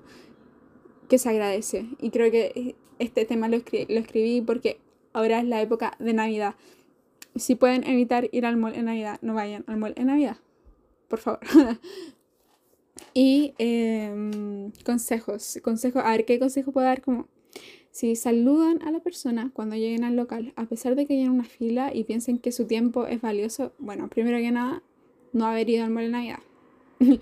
que 1.09 1.17
se 1.17 1.29
agradece. 1.29 1.87
Y 1.99 2.09
creo 2.09 2.31
que 2.31 2.75
este 2.99 3.25
tema 3.25 3.47
lo, 3.49 3.57
lo 3.57 3.99
escribí 3.99 4.41
porque 4.41 4.79
ahora 5.13 5.39
es 5.39 5.45
la 5.45 5.61
época 5.61 5.95
de 5.99 6.13
Navidad. 6.13 6.55
Si 7.35 7.55
pueden 7.55 7.83
evitar 7.85 8.29
ir 8.31 8.45
al 8.45 8.57
mall 8.57 8.75
en 8.75 8.85
Navidad, 8.85 9.19
no 9.21 9.33
vayan 9.33 9.63
al 9.67 9.77
mall 9.77 9.93
en 9.95 10.07
Navidad, 10.07 10.37
por 11.07 11.19
favor. 11.19 11.39
y 13.13 13.53
eh, 13.57 14.71
consejos, 14.85 15.59
consejos, 15.63 16.03
a 16.05 16.11
ver 16.11 16.25
qué 16.25 16.39
consejo 16.39 16.71
puedo 16.71 16.85
dar 16.85 17.01
como 17.01 17.27
si 17.93 18.15
saludan 18.15 18.81
a 18.81 18.91
la 18.91 18.99
persona 19.01 19.51
cuando 19.53 19.75
lleguen 19.75 20.03
al 20.03 20.15
local, 20.15 20.51
a 20.55 20.65
pesar 20.65 20.95
de 20.95 21.05
que 21.05 21.13
hayan 21.13 21.29
una 21.29 21.43
fila 21.43 21.91
y 21.93 22.05
piensen 22.05 22.39
que 22.39 22.51
su 22.51 22.65
tiempo 22.65 23.05
es 23.05 23.21
valioso, 23.21 23.71
bueno, 23.77 24.09
primero 24.09 24.39
que 24.39 24.51
nada, 24.51 24.81
no 25.31 25.45
haber 25.45 25.69
ido 25.69 25.83
al 25.83 25.91
mall 25.91 26.05
en 26.05 26.11
Navidad. 26.11 26.39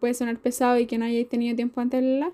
Puede 0.00 0.14
sonar 0.14 0.38
pesado 0.38 0.78
y 0.78 0.86
que 0.86 0.98
no 0.98 1.04
hayáis 1.04 1.28
tenido 1.28 1.56
tiempo 1.56 1.80
antes 1.80 2.00
la. 2.04 2.32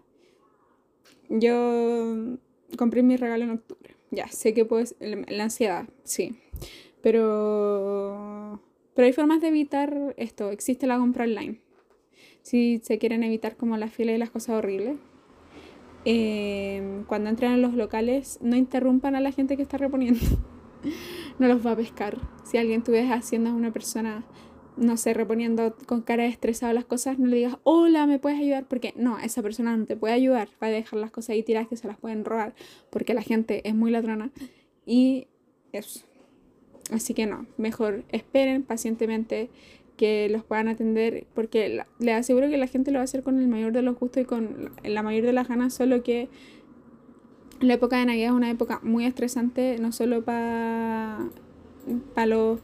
Yo 1.31 2.37
compré 2.76 3.03
mi 3.03 3.17
regalo 3.17 3.45
en 3.45 3.50
octubre. 3.53 3.94
Ya, 4.14 4.28
sé 4.28 4.54
que 4.54 4.64
pues 4.64 4.94
la 5.00 5.44
ansiedad, 5.44 5.87
sí. 6.04 6.38
Pero 7.02 8.61
pero 8.94 9.06
hay 9.06 9.12
formas 9.12 9.40
de 9.40 9.49
evitar 9.49 10.14
esto. 10.16 10.50
Existe 10.50 10.87
la 10.87 10.99
compra 10.99 11.25
online. 11.25 11.61
Si 12.42 12.80
se 12.83 12.99
quieren 12.99 13.23
evitar 13.23 13.56
como 13.56 13.76
la 13.76 13.88
fila 13.88 14.12
y 14.12 14.18
las 14.18 14.30
cosas 14.30 14.56
horribles, 14.56 14.97
Em, 16.04 17.04
cuando 17.04 17.30
entren 17.30 17.52
a 17.52 17.56
los 17.56 17.75
locales, 17.75 18.38
no 18.42 18.56
interrumpan 18.56 19.16
a 19.16 19.21
la 19.21 19.33
gente 19.33 19.56
que 19.56 19.62
está 19.62 19.78
reponiendo. 19.78 20.21
no 21.38 21.49
los 21.49 21.66
va 21.66 21.73
a 21.73 21.76
pescar. 21.76 22.18
Si 22.44 22.59
alguien 22.59 22.83
tú 22.83 22.92
haciendo 23.11 23.50
a 23.50 23.54
una 23.54 23.73
persona, 23.73 24.25
no 24.76 24.97
sé, 24.97 25.14
reponiendo 25.14 25.76
con 25.87 26.02
cara 26.02 26.25
de 26.25 26.28
estresado 26.28 26.73
las 26.73 26.85
cosas, 26.85 27.19
no 27.19 27.26
le 27.26 27.37
digas, 27.37 27.57
hola, 27.62 28.07
¿me 28.07 28.19
puedes 28.19 28.38
ayudar? 28.38 28.64
Porque 28.66 28.93
no, 28.97 29.19
esa 29.19 29.43
persona 29.43 29.76
no 29.76 29.87
te 29.87 29.97
puede 29.97 30.14
ayudar. 30.14 30.49
Va 30.62 30.69
a 30.69 30.71
dejar 30.71 30.99
las 30.99 31.11
cosas 31.11 31.31
ahí 31.31 31.43
tiradas 31.43 31.69
que 31.69 31.76
se 31.76 31.87
las 31.87 31.99
pueden 31.99 32.25
robar. 32.25 32.54
Porque 32.90 33.14
la 33.14 33.23
gente 33.23 33.66
es 33.69 33.75
muy 33.75 33.90
ladrona. 33.90 34.31
Y 34.87 35.28
eso. 35.73 36.04
Así 36.90 37.14
que 37.14 37.26
no, 37.26 37.47
mejor 37.57 38.04
esperen 38.11 38.62
pacientemente 38.62 39.49
que 39.97 40.28
los 40.28 40.45
puedan 40.45 40.69
atender, 40.69 41.26
porque 41.35 41.85
le 41.99 42.12
aseguro 42.12 42.49
que 42.49 42.59
la 42.59 42.66
gente 42.66 42.90
lo 42.90 42.99
va 42.99 43.02
a 43.02 43.04
hacer 43.04 43.23
con 43.23 43.38
el 43.38 43.49
mayor 43.49 43.73
de 43.73 43.83
los 43.83 43.99
gustos 43.99 44.25
y 44.25 44.26
con 44.26 44.73
la 44.83 45.02
mayor 45.02 45.25
de 45.25 45.33
las 45.33 45.49
ganas, 45.49 45.73
solo 45.73 46.02
que 46.02 46.28
la 47.61 47.75
época 47.75 47.99
de 47.99 48.07
Navidad 48.07 48.31
es 48.31 48.33
una 48.33 48.50
época 48.50 48.81
muy 48.83 49.07
estresante, 49.07 49.78
no 49.78 49.93
solo 49.93 50.25
para 50.25 51.21
para 52.14 52.26
los 52.26 52.61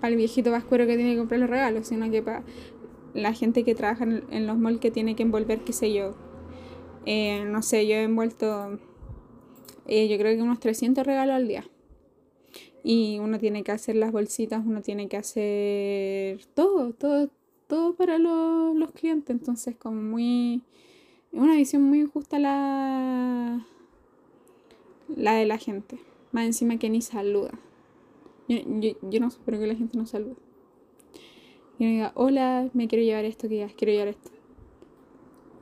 para 0.00 0.10
el 0.10 0.16
viejito 0.16 0.50
vascuero 0.50 0.86
que 0.86 0.96
tiene 0.96 1.12
que 1.12 1.18
comprar 1.18 1.40
los 1.40 1.50
regalos, 1.50 1.86
sino 1.88 2.10
que 2.10 2.22
para 2.22 2.42
la 3.14 3.32
gente 3.32 3.64
que 3.64 3.74
trabaja 3.74 4.04
en, 4.04 4.46
los 4.46 4.56
malls 4.56 4.80
que 4.80 4.90
tiene 4.90 5.16
que 5.16 5.22
envolver, 5.22 5.60
qué 5.60 5.72
sé 5.72 5.92
yo. 5.92 6.14
Eh, 7.06 7.44
no 7.46 7.62
sé, 7.62 7.86
yo 7.86 7.94
he 7.94 8.02
envuelto, 8.02 8.78
eh, 9.86 10.08
yo 10.08 10.18
creo 10.18 10.36
que 10.36 10.42
unos 10.42 10.60
300 10.60 11.06
regalos 11.06 11.34
al 11.34 11.48
día. 11.48 11.64
Y 12.82 13.18
uno 13.18 13.38
tiene 13.38 13.62
que 13.62 13.72
hacer 13.72 13.96
las 13.96 14.12
bolsitas, 14.12 14.62
uno 14.64 14.80
tiene 14.80 15.08
que 15.08 15.16
hacer 15.16 16.44
todo, 16.54 16.92
todo, 16.94 17.30
todo 17.66 17.94
para 17.94 18.18
los 18.18 18.92
clientes. 18.92 19.34
Entonces, 19.36 19.76
como 19.76 20.00
muy. 20.00 20.62
Una 21.32 21.54
visión 21.54 21.82
muy 21.82 22.06
justa 22.06 22.38
la. 22.38 23.66
La 25.14 25.34
de 25.34 25.44
la 25.44 25.58
gente. 25.58 25.98
Más 26.32 26.46
encima 26.46 26.78
que 26.78 26.88
ni 26.88 27.02
saluda. 27.02 27.52
Yo, 28.50 28.96
yo, 29.08 29.20
no 29.20 29.28
espero 29.28 29.58
que 29.58 29.66
la 29.66 29.74
gente 29.74 29.96
no 29.96 30.06
salude. 30.06 30.36
Y 31.78 31.84
uno 31.84 31.92
diga, 31.92 32.12
hola, 32.14 32.68
me 32.74 32.88
quiero 32.88 33.04
llevar 33.04 33.24
esto, 33.24 33.48
que 33.48 33.58
ya, 33.58 33.68
quiero 33.68 33.92
llevar 33.92 34.08
esto 34.08 34.30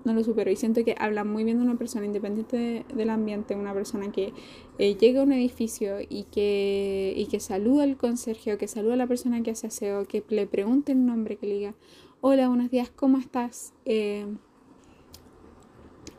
no 0.08 0.14
lo 0.14 0.24
supero. 0.24 0.50
Y 0.50 0.56
siento 0.56 0.84
que 0.84 0.94
habla 0.98 1.22
muy 1.24 1.44
bien 1.44 1.58
de 1.58 1.64
una 1.64 1.76
persona 1.76 2.06
independiente 2.06 2.84
del 2.92 3.10
ambiente, 3.10 3.54
una 3.54 3.74
persona 3.74 4.10
que 4.10 4.32
eh, 4.78 4.96
llega 4.96 5.20
a 5.20 5.24
un 5.24 5.32
edificio 5.32 5.98
y 6.00 6.24
que, 6.24 7.12
y 7.16 7.26
que 7.26 7.40
saluda 7.40 7.84
al 7.84 7.96
conserje 7.96 8.54
o 8.54 8.58
que 8.58 8.66
saluda 8.66 8.94
a 8.94 8.96
la 8.96 9.06
persona 9.06 9.42
que 9.42 9.52
hace 9.52 9.68
aseo, 9.68 10.06
que 10.06 10.24
le 10.28 10.46
pregunte 10.46 10.92
el 10.92 11.04
nombre, 11.04 11.36
que 11.36 11.46
le 11.46 11.54
diga, 11.54 11.74
hola, 12.20 12.48
buenos 12.48 12.70
días, 12.70 12.90
¿cómo 12.90 13.18
estás? 13.18 13.74
Eh, 13.84 14.26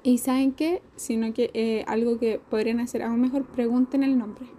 y 0.04 0.20
saben 0.20 0.54
qué, 0.54 0.82
sino 0.96 1.34
que 1.34 1.52
eh, 1.54 1.84
algo 1.88 2.20
que 2.20 2.40
podrían 2.40 2.80
hacer 2.80 3.04
aún 3.04 3.20
mejor, 3.20 3.46
pregunten 3.46 4.04
el 4.04 4.18
nombre. 4.18 4.59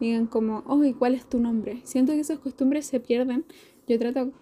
Digan 0.00 0.26
como, 0.26 0.64
oh, 0.66 0.82
¿y 0.84 0.94
cuál 0.94 1.14
es 1.14 1.26
tu 1.26 1.38
nombre? 1.38 1.80
Siento 1.84 2.12
que 2.12 2.20
esas 2.20 2.38
costumbres 2.38 2.86
se 2.86 3.00
pierden. 3.00 3.44
Yo 3.86 3.98
trato 3.98 4.32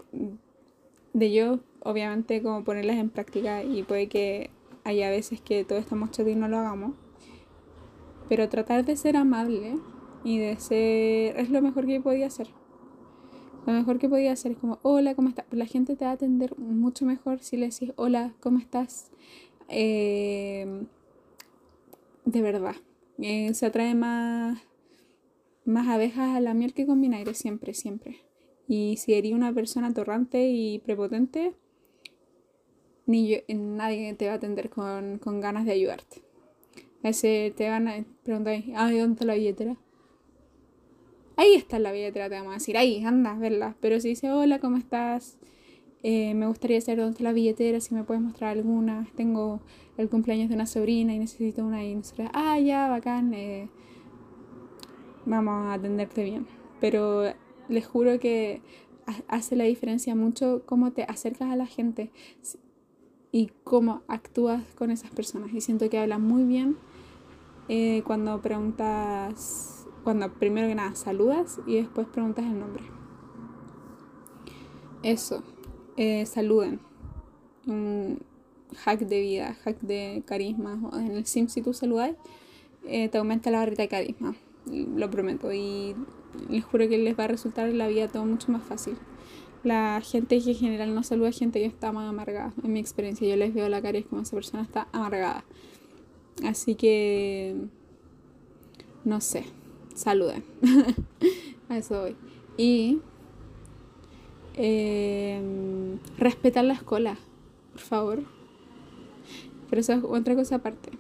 de 1.13 1.33
yo, 1.33 1.61
obviamente, 1.81 2.43
como 2.43 2.65
ponerlas 2.65 2.97
en 2.97 3.11
práctica 3.11 3.65
y 3.65 3.83
puede 3.83 4.09
que 4.09 4.51
haya 4.85 5.11
veces 5.11 5.41
que 5.41 5.65
todo 5.65 5.79
estamos 5.79 6.11
chato 6.11 6.31
y 6.31 6.35
no 6.35 6.49
lo 6.49 6.59
hagamos. 6.59 6.95
Pero 8.29 8.49
tratar 8.49 8.85
de 8.85 8.97
ser 8.97 9.17
amable 9.17 9.79
y 10.25 10.39
de 10.39 10.57
ser... 10.57 11.39
es 11.39 11.51
lo 11.51 11.61
mejor 11.61 11.87
que 11.87 12.01
podía 12.01 12.27
hacer. 12.27 12.49
Lo 13.67 13.73
mejor 13.73 13.99
que 13.99 14.09
podía 14.09 14.33
hacer 14.33 14.53
es 14.53 14.59
como, 14.59 14.79
hola, 14.83 15.15
¿cómo 15.15 15.29
estás? 15.29 15.45
La 15.51 15.67
gente 15.67 15.97
te 15.97 16.05
va 16.05 16.13
a 16.13 16.15
atender 16.15 16.57
mucho 16.59 17.05
mejor 17.05 17.41
si 17.41 17.57
le 17.57 17.69
decís, 17.69 17.93
hola, 17.97 18.33
¿cómo 18.41 18.59
estás? 18.59 19.11
Eh, 19.69 20.87
de 22.25 22.43
verdad. 22.43 22.77
Eh, 23.19 23.53
se 23.55 23.67
atrae 23.67 23.95
más, 23.95 24.59
más 25.69 25.87
abejas 25.89 26.35
a 26.35 26.41
la 26.41 26.55
miel 26.55 26.73
que 26.73 26.87
con 26.87 27.01
vinagre, 27.01 27.35
siempre, 27.35 27.75
siempre. 27.75 28.17
Y 28.67 28.97
si 28.97 29.15
eres 29.15 29.33
una 29.33 29.53
persona 29.53 29.93
torrante 29.93 30.49
y 30.49 30.79
prepotente, 30.79 31.55
ni 33.07 33.29
yo, 33.29 33.37
nadie 33.49 34.15
te 34.15 34.27
va 34.27 34.33
a 34.33 34.37
atender 34.37 34.71
con, 34.71 35.19
con 35.19 35.41
ganas 35.41 35.67
de 35.67 35.73
ayudarte. 35.73 36.23
A 37.03 37.11
ese 37.11 37.53
te 37.57 37.69
van 37.69 37.87
a 37.89 38.05
preguntar, 38.25 38.63
ah, 38.75 38.91
¿dónde 38.91 39.13
está 39.13 39.25
la 39.25 39.35
billetera? 39.35 39.77
Ahí 41.37 41.55
está 41.55 41.79
la 41.79 41.93
billetera, 41.93 42.29
te 42.29 42.35
vamos 42.35 42.53
a 42.53 42.55
decir, 42.55 42.77
ahí, 42.77 43.05
anda, 43.05 43.35
verla. 43.35 43.77
Pero 43.81 44.01
si 44.01 44.09
dice, 44.09 44.31
hola, 44.31 44.59
¿cómo 44.59 44.77
estás? 44.77 45.39
Eh, 46.03 46.35
me 46.35 46.47
gustaría 46.47 46.81
saber 46.81 47.01
dónde 47.01 47.13
está 47.13 47.25
la 47.25 47.33
billetera, 47.33 47.81
si 47.81 47.95
me 47.95 48.05
puedes 48.05 48.23
mostrar 48.23 48.57
alguna. 48.57 49.07
Tengo 49.17 49.61
el 49.97 50.09
cumpleaños 50.09 50.49
de 50.49 50.55
una 50.55 50.67
sobrina 50.67 51.15
y 51.15 51.19
necesito 51.19 51.65
una. 51.65 51.85
Y 51.85 51.95
nosotros, 51.95 52.29
ah, 52.33 52.59
ya, 52.59 52.89
bacán. 52.89 53.35
Eh, 53.35 53.69
vamos 55.29 55.67
a 55.67 55.75
atenderte 55.75 56.25
bien. 56.25 56.47
Pero 56.81 57.33
les 57.69 57.87
juro 57.87 58.19
que 58.19 58.63
hace 59.29 59.57
la 59.57 59.65
diferencia 59.65 60.15
mucho 60.15 60.63
cómo 60.67 60.93
te 60.93 61.05
acercas 61.05 61.51
a 61.51 61.57
la 61.57 61.67
gente 61.67 62.11
y 63.33 63.51
cómo 63.65 64.03
actúas 64.09 64.63
con 64.75 64.91
esas 64.91 65.11
personas. 65.11 65.53
Y 65.53 65.61
siento 65.61 65.89
que 65.91 65.99
habla 65.99 66.19
muy 66.19 66.45
bien 66.45 66.77
eh, 67.69 68.03
cuando 68.07 68.41
preguntas, 68.41 69.87
cuando 70.05 70.33
primero 70.33 70.69
que 70.69 70.75
nada 70.75 70.95
saludas 70.95 71.61
y 71.67 71.77
después 71.77 72.07
preguntas 72.07 72.45
el 72.45 72.59
nombre. 72.59 72.85
Eso 75.03 75.43
eh, 75.97 76.27
saluden. 76.27 76.81
Un 77.67 78.21
hack 78.77 79.01
de 79.01 79.21
vida, 79.21 79.57
hack 79.65 79.81
de 79.81 80.23
carisma. 80.27 80.79
En 80.95 81.13
el 81.13 81.27
sim 81.27 81.49
si 81.49 81.63
tú 81.63 81.75
saludas, 81.75 82.13
eh, 82.87 83.09
te 83.09 83.19
aumenta 83.19 83.51
la 83.51 83.59
barrita 83.59 83.83
de 83.83 83.89
carisma. 83.89 84.35
Lo 84.97 85.11
prometo. 85.11 85.53
Y 85.53 85.95
les 86.49 86.65
juro 86.65 86.89
que 86.89 86.99
les 86.99 87.19
va 87.19 87.25
a 87.25 87.29
resultar 87.29 87.69
la 87.73 87.89
vida 87.89 88.09
todo 88.09 88.25
mucho 88.25 88.53
más 88.53 88.63
fácil. 88.63 88.97
La 89.65 90.01
gente 90.05 90.41
que 90.41 90.51
en 90.51 90.57
general 90.57 90.95
no 90.95 91.03
saluda 91.03 91.33
gente 91.33 91.59
que 91.59 91.67
está 91.67 91.93
más 91.93 92.09
amargada. 92.09 92.53
En 92.63 92.73
mi 92.73 92.81
experiencia, 92.81 93.29
yo 93.29 93.37
les 93.37 93.53
veo 93.55 93.69
la 93.69 93.83
cara 93.83 93.99
y 93.99 94.03
como 94.05 94.23
esa 94.23 94.37
persona 94.37 94.63
está 94.63 94.89
amargada. 94.93 95.45
Así 96.45 96.75
que, 96.75 97.57
no 99.05 99.21
sé, 99.21 99.45
saluden. 99.95 100.45
a 101.69 101.79
eso 101.79 102.01
voy. 102.01 102.17
Y 102.57 103.01
eh, 104.55 105.41
respetar 106.19 106.65
la 106.65 106.75
escuela, 106.75 107.19
por 107.73 107.81
favor. 107.81 108.23
Pero 109.69 109.81
eso 109.81 109.93
es 109.93 110.05
otra 110.05 110.35
cosa 110.35 110.57
aparte. 110.57 110.91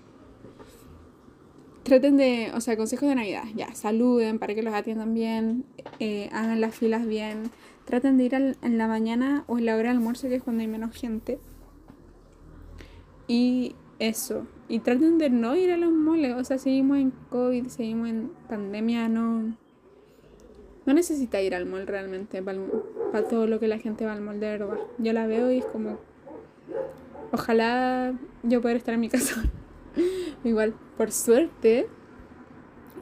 Traten 1.88 2.16
de, 2.16 2.52
o 2.54 2.60
sea, 2.60 2.76
consejos 2.76 3.08
de 3.08 3.14
Navidad, 3.14 3.44
ya, 3.56 3.74
saluden 3.74 4.38
para 4.38 4.54
que 4.54 4.62
los 4.62 4.74
atiendan 4.74 5.14
bien, 5.14 5.64
eh, 5.98 6.28
hagan 6.32 6.60
las 6.60 6.74
filas 6.74 7.06
bien, 7.06 7.50
traten 7.84 8.18
de 8.18 8.24
ir 8.24 8.34
en 8.34 8.78
la 8.78 8.86
mañana 8.86 9.44
o 9.46 9.58
en 9.58 9.66
la 9.66 9.74
hora 9.74 9.90
de 9.90 9.96
almuerzo, 9.96 10.28
que 10.28 10.36
es 10.36 10.42
cuando 10.42 10.60
hay 10.60 10.68
menos 10.68 10.94
gente. 10.94 11.38
Y 13.26 13.74
eso, 13.98 14.46
y 14.68 14.80
traten 14.80 15.18
de 15.18 15.30
no 15.30 15.56
ir 15.56 15.70
a 15.72 15.76
los 15.76 15.92
moles, 15.92 16.34
o 16.34 16.44
sea, 16.44 16.58
seguimos 16.58 16.98
en 16.98 17.12
COVID, 17.30 17.66
seguimos 17.66 18.08
en 18.08 18.30
pandemia, 18.48 19.08
no 19.08 19.56
no 20.88 20.94
necesita 20.94 21.42
ir 21.42 21.54
al 21.54 21.66
mall 21.66 21.86
realmente 21.86 22.42
para, 22.42 22.58
todo 23.28 23.46
lo 23.46 23.60
que 23.60 23.68
la 23.68 23.78
gente 23.78 24.06
va 24.06 24.14
al 24.14 24.22
mall 24.22 24.40
de 24.40 24.46
verdad. 24.46 24.78
Yo 24.96 25.12
la 25.12 25.26
veo 25.26 25.52
y 25.52 25.58
es 25.58 25.66
como. 25.66 25.98
Ojalá 27.30 28.14
yo 28.42 28.62
pueda 28.62 28.74
estar 28.74 28.94
en 28.94 29.00
mi 29.00 29.08
casa. 29.10 29.34
Igual, 30.44 30.74
por 30.96 31.10
suerte, 31.10 31.86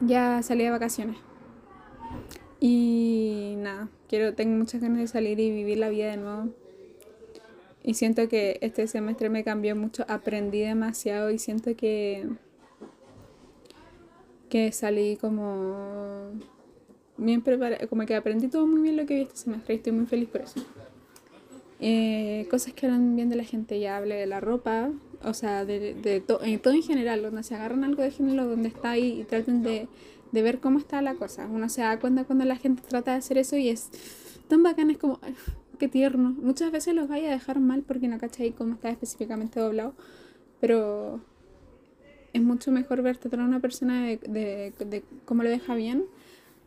ya 0.01 0.41
salí 0.43 0.63
de 0.63 0.71
vacaciones. 0.71 1.17
Y 2.59 3.55
nada, 3.57 3.89
quiero, 4.09 4.33
tengo 4.33 4.57
muchas 4.57 4.81
ganas 4.81 4.99
de 4.99 5.07
salir 5.07 5.39
y 5.39 5.51
vivir 5.51 5.77
la 5.77 5.89
vida 5.89 6.09
de 6.09 6.17
nuevo. 6.17 6.49
Y 7.83 7.93
siento 7.93 8.27
que 8.27 8.57
este 8.61 8.87
semestre 8.87 9.29
me 9.29 9.43
cambió 9.43 9.75
mucho, 9.75 10.03
aprendí 10.07 10.59
demasiado 10.59 11.31
y 11.31 11.39
siento 11.39 11.75
que 11.75 12.27
que 14.49 14.71
salí 14.71 15.17
como 15.17 16.31
bien 17.17 17.41
preparada, 17.41 17.85
como 17.87 18.05
que 18.05 18.15
aprendí 18.15 18.47
todo 18.47 18.65
muy 18.67 18.81
bien 18.81 18.97
lo 18.97 19.05
que 19.05 19.15
vi 19.15 19.21
este 19.21 19.37
semestre 19.37 19.75
y 19.75 19.77
estoy 19.77 19.93
muy 19.93 20.05
feliz 20.05 20.29
por 20.29 20.41
eso. 20.41 20.63
Eh, 21.79 22.47
cosas 22.49 22.73
que 22.73 22.85
hablan 22.85 23.15
bien 23.15 23.29
de 23.29 23.35
la 23.35 23.43
gente, 23.43 23.79
ya 23.79 23.97
hablé 23.97 24.15
de 24.15 24.25
la 24.25 24.39
ropa, 24.39 24.89
o 25.23 25.33
sea, 25.33 25.65
de, 25.65 25.93
de 25.93 26.21
todo 26.21 26.73
en 26.73 26.83
general, 26.83 27.21
donde 27.21 27.43
se 27.43 27.55
agarran 27.55 27.83
algo 27.83 28.03
de 28.03 28.11
género 28.11 28.45
donde 28.45 28.69
está 28.69 28.91
ahí 28.91 29.21
y 29.21 29.23
traten 29.23 29.63
de, 29.63 29.87
de, 30.31 30.41
ver 30.41 30.59
cómo 30.59 30.79
está 30.79 31.01
la 31.01 31.15
cosa. 31.15 31.47
Uno 31.47 31.69
se 31.69 31.81
da 31.81 31.99
cuenta 31.99 32.23
cuando 32.25 32.45
la 32.45 32.55
gente 32.55 32.83
trata 32.87 33.11
de 33.11 33.17
hacer 33.17 33.37
eso 33.37 33.57
y 33.57 33.69
es 33.69 33.89
tan 34.47 34.63
bacán, 34.63 34.89
es 34.89 34.97
como, 34.97 35.19
qué 35.79 35.87
tierno. 35.87 36.35
Muchas 36.41 36.71
veces 36.71 36.93
los 36.95 37.07
vaya 37.07 37.29
a 37.29 37.31
dejar 37.31 37.59
mal 37.59 37.83
porque 37.83 38.07
no 38.07 38.17
cachai 38.17 38.51
cómo 38.51 38.75
está 38.75 38.89
específicamente 38.89 39.59
doblado, 39.59 39.93
pero 40.59 41.21
es 42.33 42.41
mucho 42.41 42.71
mejor 42.71 43.01
ver 43.01 43.17
tratar 43.17 43.39
a 43.41 43.45
una 43.45 43.59
persona 43.59 44.05
de, 44.05 44.17
de, 44.17 44.85
de 44.85 45.03
cómo 45.25 45.43
lo 45.43 45.49
deja 45.49 45.75
bien 45.75 46.05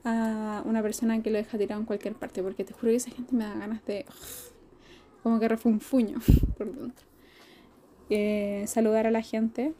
a 0.05 0.63
una 0.65 0.83
persona 0.83 1.23
que 1.23 1.31
lo 1.31 1.37
deja 1.39 1.59
tirado 1.59 1.81
en 1.81 1.87
cualquier 1.87 2.15
parte, 2.15 2.43
porque 2.43 2.65
te 2.65 2.73
juro 2.73 2.89
que 2.91 2.97
esa 2.97 3.11
gente 3.11 3.35
me 3.35 3.45
da 3.45 3.55
ganas 3.55 3.85
de 3.85 4.07
como 5.23 5.39
que 5.39 5.49
refunfuño 5.49 6.19
por 6.59 6.75
dentro. 6.75 7.10
Eh, 8.11 8.65
saludar 8.67 9.07
a 9.07 9.11
la 9.11 9.23
gente. 9.23 9.73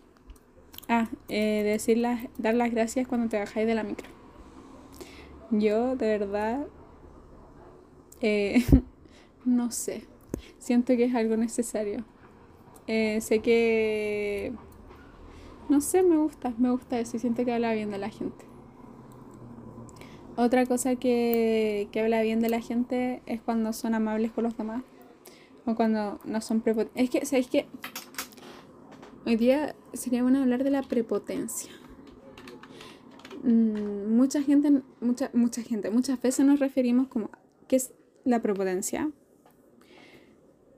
Ah, 0.89 1.09
eh, 1.29 1.63
decirlas, 1.65 2.29
dar 2.39 2.55
las 2.55 2.71
gracias 2.71 3.07
cuando 3.07 3.29
te 3.29 3.39
bajáis 3.39 3.67
de 3.67 3.75
la 3.75 3.83
micro. 3.83 4.09
Yo, 5.51 5.97
de 5.97 6.07
verdad, 6.19 6.67
eh, 8.21 8.65
no 9.45 9.71
sé. 9.71 10.05
Siento 10.59 10.97
que 10.97 11.05
es 11.05 11.15
algo 11.15 11.37
necesario. 11.37 12.05
Eh, 12.87 13.21
sé 13.21 13.41
que. 13.41 14.53
No 15.69 15.81
sé, 15.81 16.03
me 16.03 16.17
gusta, 16.17 16.53
me 16.59 16.71
gusta 16.71 16.99
eso 16.99 17.17
y 17.17 17.21
siento 17.21 17.45
que 17.45 17.53
habla 17.53 17.73
bien 17.73 17.91
de 17.91 17.99
la 17.99 18.11
gente. 18.11 18.45
Otra 20.37 20.67
cosa 20.67 20.97
que, 20.97 21.89
habla 21.95 22.23
bien 22.23 22.41
de 22.41 22.49
la 22.49 22.61
gente 22.61 23.23
es 23.27 23.41
cuando 23.41 23.73
son 23.73 23.95
amables 23.95 24.33
con 24.33 24.45
los 24.45 24.57
demás. 24.57 24.83
O 25.67 25.75
cuando 25.75 26.19
no 26.25 26.41
son 26.41 26.61
prepotentes. 26.61 27.05
Es 27.05 27.11
que, 27.11 27.27
¿sabéis 27.27 27.49
qué? 27.49 27.67
Hoy 29.31 29.37
día 29.37 29.77
sería 29.93 30.25
bueno 30.25 30.41
hablar 30.41 30.65
de 30.65 30.71
la 30.71 30.83
prepotencia. 30.83 31.71
Mm, 33.45 34.13
mucha 34.17 34.43
gente, 34.43 34.83
mucha, 35.01 35.31
mucha 35.33 35.63
gente, 35.63 35.89
muchas 35.89 36.21
veces 36.21 36.45
nos 36.45 36.59
referimos 36.59 37.07
como, 37.07 37.31
¿qué 37.69 37.77
es 37.77 37.93
la 38.25 38.43
prepotencia? 38.43 39.13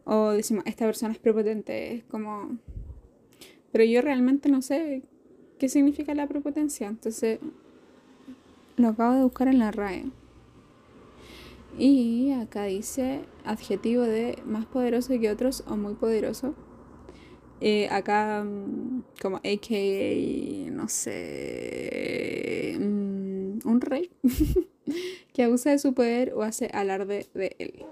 O 0.05 0.33
decimos, 0.33 0.65
esta 0.67 0.85
persona 0.85 1.15
es 1.15 1.19
prepotente, 1.19 1.95
es 1.95 2.05
como... 2.05 2.59
Pero 3.73 3.85
yo 3.85 4.03
realmente 4.03 4.51
no 4.51 4.61
sé 4.61 5.03
qué 5.59 5.71
significa 5.71 6.15
la 6.15 6.27
prepotencia. 6.27 6.89
Entonces, 6.89 7.39
lo 8.77 8.89
acabo 8.89 9.15
de 9.15 9.23
buscar 9.23 9.49
en 9.49 9.61
la 9.61 9.71
RAE. 9.71 10.11
Y 11.79 12.33
acá 12.33 12.65
dice 12.65 13.25
adjetivo 13.47 14.03
de 14.03 14.43
más 14.45 14.67
poderoso 14.67 15.19
que 15.19 15.31
otros 15.31 15.65
o 15.67 15.79
muy 15.79 15.95
poderoso. 15.95 16.55
Eh, 17.65 17.87
acá 17.93 18.43
mm, 18.43 19.05
como 19.21 19.37
AKA, 19.37 20.71
no 20.73 20.89
sé, 20.89 22.77
mm, 22.77 23.61
un 23.65 23.81
rey 23.81 24.11
que 25.33 25.45
abusa 25.45 25.71
de 25.71 25.79
su 25.79 25.95
poder 25.95 26.33
o 26.35 26.43
hace 26.43 26.67
alarde 26.73 27.27
de 27.35 27.55
él. 27.61 27.85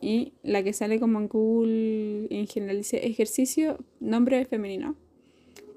Y 0.00 0.32
la 0.42 0.64
que 0.64 0.72
sale 0.72 0.98
como 0.98 1.20
en 1.20 1.28
Google 1.28 2.26
en 2.30 2.48
general 2.48 2.78
dice 2.78 3.06
ejercicio, 3.06 3.78
nombre 4.00 4.44
femenino. 4.44 4.96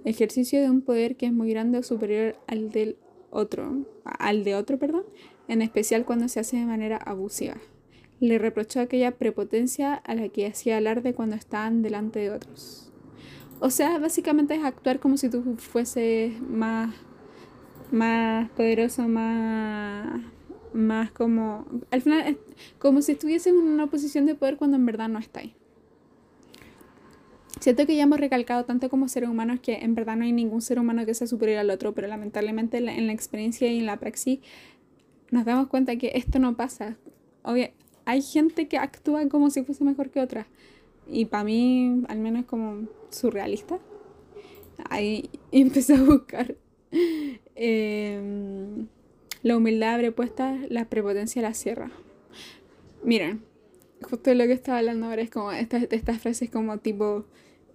Ejercicio 0.04 0.60
de 0.60 0.72
un 0.72 0.82
poder 0.82 1.18
que 1.18 1.28
es 1.28 1.32
muy 1.32 1.52
grande 1.52 1.78
o 1.78 1.84
superior 1.84 2.36
al 2.48 2.72
del 2.72 2.98
otro, 3.30 3.86
al 4.04 4.44
de 4.44 4.56
otro, 4.56 4.80
perdón, 4.80 5.04
en 5.48 5.62
especial 5.62 6.04
cuando 6.04 6.28
se 6.28 6.40
hace 6.40 6.58
de 6.58 6.66
manera 6.66 6.98
abusiva. 6.98 7.58
Le 8.20 8.38
reprochó 8.38 8.82
aquella 8.82 9.12
prepotencia 9.12 9.94
a 9.94 10.16
la 10.16 10.30
que 10.30 10.48
hacía 10.48 10.78
alarde 10.78 11.14
cuando 11.14 11.36
estaban 11.36 11.82
delante 11.82 12.20
de 12.20 12.32
otros. 12.32 12.92
O 13.60 13.70
sea, 13.70 13.98
básicamente 14.00 14.56
es 14.56 14.64
actuar 14.64 15.00
como 15.00 15.18
si 15.18 15.30
tú 15.30 15.56
fueses 15.58 16.40
más 16.42 16.94
más 17.92 18.50
poderoso, 18.52 19.08
más, 19.08 20.22
más 20.74 21.12
como, 21.12 21.66
al 21.92 22.02
final, 22.02 22.38
como 22.78 23.02
si 23.02 23.14
estuviesen 23.14 23.56
en 23.56 23.68
una 23.68 23.88
posición 23.88 24.26
de 24.26 24.36
poder 24.36 24.58
cuando 24.58 24.78
en 24.78 24.86
verdad 24.86 25.10
no 25.10 25.20
estáis. 25.20 25.54
Siento 27.60 27.86
que 27.86 27.96
ya 27.96 28.04
hemos 28.04 28.20
recalcado 28.20 28.64
tanto 28.64 28.90
como 28.90 29.10
seres 29.10 29.30
humanos 29.30 29.60
que 29.60 29.80
en 29.80 29.94
verdad 29.94 30.16
no 30.16 30.24
hay 30.24 30.32
ningún 30.32 30.62
ser 30.62 30.80
humano 30.80 31.06
que 31.06 31.14
sea 31.14 31.28
superior 31.28 31.60
al 31.60 31.72
otro, 31.72 31.94
pero 31.94 32.08
lamentablemente 32.08 32.78
en 32.78 33.08
la 33.08 33.14
experiencia 33.14 33.70
y 33.72 33.80
en 33.80 33.86
la 33.86 33.98
praxis 33.98 34.40
nos 35.32 35.46
damos 35.46 35.68
cuenta 35.68 35.98
que 35.98 36.12
esto 36.16 36.40
no 36.40 36.56
pasa. 36.56 36.96
Obvio, 37.44 37.70
hay 38.10 38.24
gente 38.24 38.68
que 38.68 38.80
actúa 38.80 39.30
como 39.30 39.52
si 39.52 39.64
fuese 39.64 39.84
mejor 39.84 40.10
que 40.10 40.20
otra. 40.20 40.48
Y 41.08 41.26
para 41.26 41.44
mí, 41.44 42.04
al 42.08 42.18
menos, 42.18 42.42
es 42.42 42.48
como 42.48 42.88
surrealista. 43.12 43.78
Ahí 44.90 45.30
empecé 45.52 45.94
a 45.94 46.02
buscar 46.02 46.56
em, 47.56 48.88
la 49.44 49.58
humildad 49.58 49.94
abre 49.94 50.12
la 50.70 50.86
prepotencia 50.86 51.44
la 51.44 51.54
cierra. 51.54 51.92
Miren, 53.04 53.44
justo 54.02 54.34
lo 54.34 54.46
que 54.46 54.54
estaba 54.54 54.80
hablando 54.80 55.06
ahora 55.06 55.22
es 55.22 55.30
como 55.30 55.52
estas, 55.52 55.84
estas 55.92 56.20
frases 56.20 56.50
como 56.50 56.80
tipo 56.80 57.26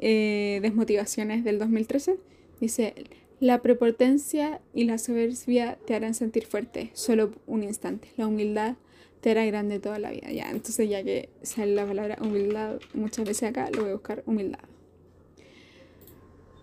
eh, 0.01 0.59
desmotivaciones 0.63 1.45
del 1.45 1.61
2013. 1.61 2.19
Dice, 2.61 2.95
la 3.39 3.63
prepotencia 3.63 4.61
y 4.75 4.83
la 4.83 4.99
soberbia 4.99 5.79
te 5.87 5.95
harán 5.95 6.15
sentir 6.15 6.45
fuerte, 6.45 6.91
solo 6.93 7.31
un 7.47 7.63
instante. 7.63 8.09
La 8.17 8.27
humildad 8.27 8.75
te 9.25 9.31
hará 9.31 9.47
grande 9.47 9.81
toda 9.81 9.99
la 9.99 10.11
vida. 10.11 10.31
Ya, 10.31 10.51
entonces 10.51 10.87
ya 10.87 11.03
que 11.03 11.31
sale 11.41 11.75
la 11.75 11.87
palabra 11.87 12.19
humildad 12.21 12.79
muchas 12.93 13.27
veces 13.27 13.49
acá, 13.49 13.71
lo 13.71 13.81
voy 13.81 13.93
a 13.93 13.95
buscar 13.95 14.23
humildad. 14.27 14.59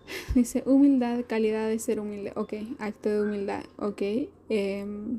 Dice 0.36 0.62
humildad, 0.64 1.24
calidad 1.26 1.68
de 1.68 1.80
ser 1.80 1.98
humilde. 1.98 2.32
Ok, 2.36 2.54
acto 2.78 3.08
de 3.08 3.20
humildad. 3.22 3.64
Ok. 3.78 4.02
Em, 4.48 5.18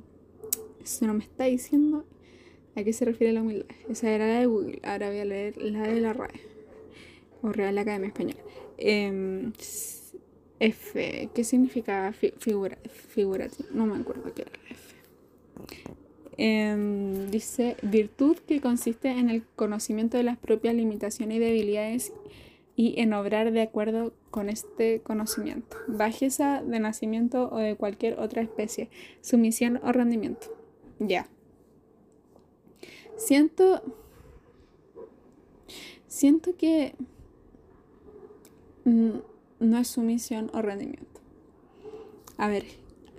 eso 0.82 1.06
no 1.06 1.16
me 1.16 1.26
está 1.26 1.44
diciendo 1.44 2.06
a 2.78 2.84
qué 2.86 2.94
se 2.94 3.04
refiere 3.04 3.34
la 3.34 3.42
humildad. 3.42 3.68
Esa 3.90 4.10
era 4.10 4.26
la 4.26 4.40
de 4.40 4.46
Google. 4.46 4.80
Ahora 4.82 5.10
voy 5.10 5.20
a 5.20 5.26
leer 5.26 5.58
la 5.58 5.82
de 5.82 6.00
la 6.00 6.14
RAE. 6.14 6.40
O 7.42 7.52
Real 7.52 7.78
Academia 7.78 8.08
Española. 8.08 8.40
Em, 8.78 9.52
F. 10.62 11.30
¿Qué 11.36 11.44
significa 11.44 12.14
figura, 12.14 12.78
figurativo? 12.88 13.68
No 13.74 13.86
me 13.86 14.00
acuerdo 14.00 14.34
qué 14.34 14.44
era 14.44 14.52
F. 14.70 14.96
Em, 16.38 17.30
dice 17.30 17.78
virtud 17.84 18.38
que 18.48 18.60
consiste 18.62 19.10
en 19.10 19.30
el 19.30 19.44
conocimiento 19.56 20.18
de 20.18 20.24
las 20.24 20.38
propias 20.38 20.74
limitaciones 20.74 21.38
y 21.38 21.40
debilidades 21.40 22.14
y 22.76 23.00
en 23.00 23.14
obrar 23.14 23.52
de 23.52 23.62
acuerdo 23.62 24.14
con 24.32 24.50
este 24.50 25.02
conocimiento. 25.02 25.78
Bajeza 25.88 26.64
de 26.64 26.80
nacimiento 26.80 27.50
o 27.52 27.58
de 27.58 27.76
cualquier 27.76 28.20
otra 28.20 28.42
especie. 28.42 28.90
Sumisión 29.22 29.80
o 29.84 29.92
rendimiento. 29.92 30.48
Ya. 31.00 31.28
Siento. 33.16 33.82
Siento 36.08 36.56
que. 36.58 36.96
No 38.84 39.78
es 39.78 39.88
sumisión 39.88 40.50
o 40.54 40.62
rendimiento. 40.62 41.22
A 42.38 42.50
ver, 42.50 42.66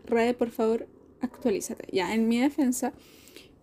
Rade, 0.05 0.35
por 0.35 0.51
favor, 0.51 0.87
actualízate. 1.25 1.89
Ya, 1.93 2.15
en 2.15 2.29
mi 2.29 2.39
defensa, 2.39 2.93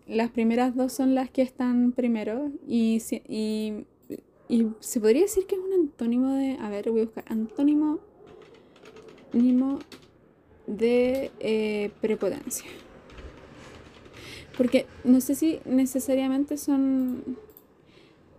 las 0.06 0.30
primeras 0.30 0.74
dos 0.74 0.92
son 0.92 1.14
las 1.14 1.30
que 1.30 1.42
están 1.42 1.92
primero 1.92 2.50
y, 2.66 3.02
y 3.28 3.86
y 4.52 4.70
se 4.80 5.00
podría 5.00 5.22
decir 5.22 5.46
que 5.46 5.54
es 5.54 5.60
un 5.62 5.72
antónimo 5.72 6.34
de. 6.34 6.58
A 6.60 6.68
ver, 6.68 6.90
voy 6.90 7.00
a 7.00 7.04
buscar. 7.04 7.24
Antónimo. 7.28 8.00
Antónimo 9.24 9.78
de 10.66 11.30
eh, 11.40 11.90
prepotencia. 12.02 12.66
Porque 14.58 14.84
no 15.04 15.22
sé 15.22 15.36
si 15.36 15.60
necesariamente 15.64 16.58
son. 16.58 17.38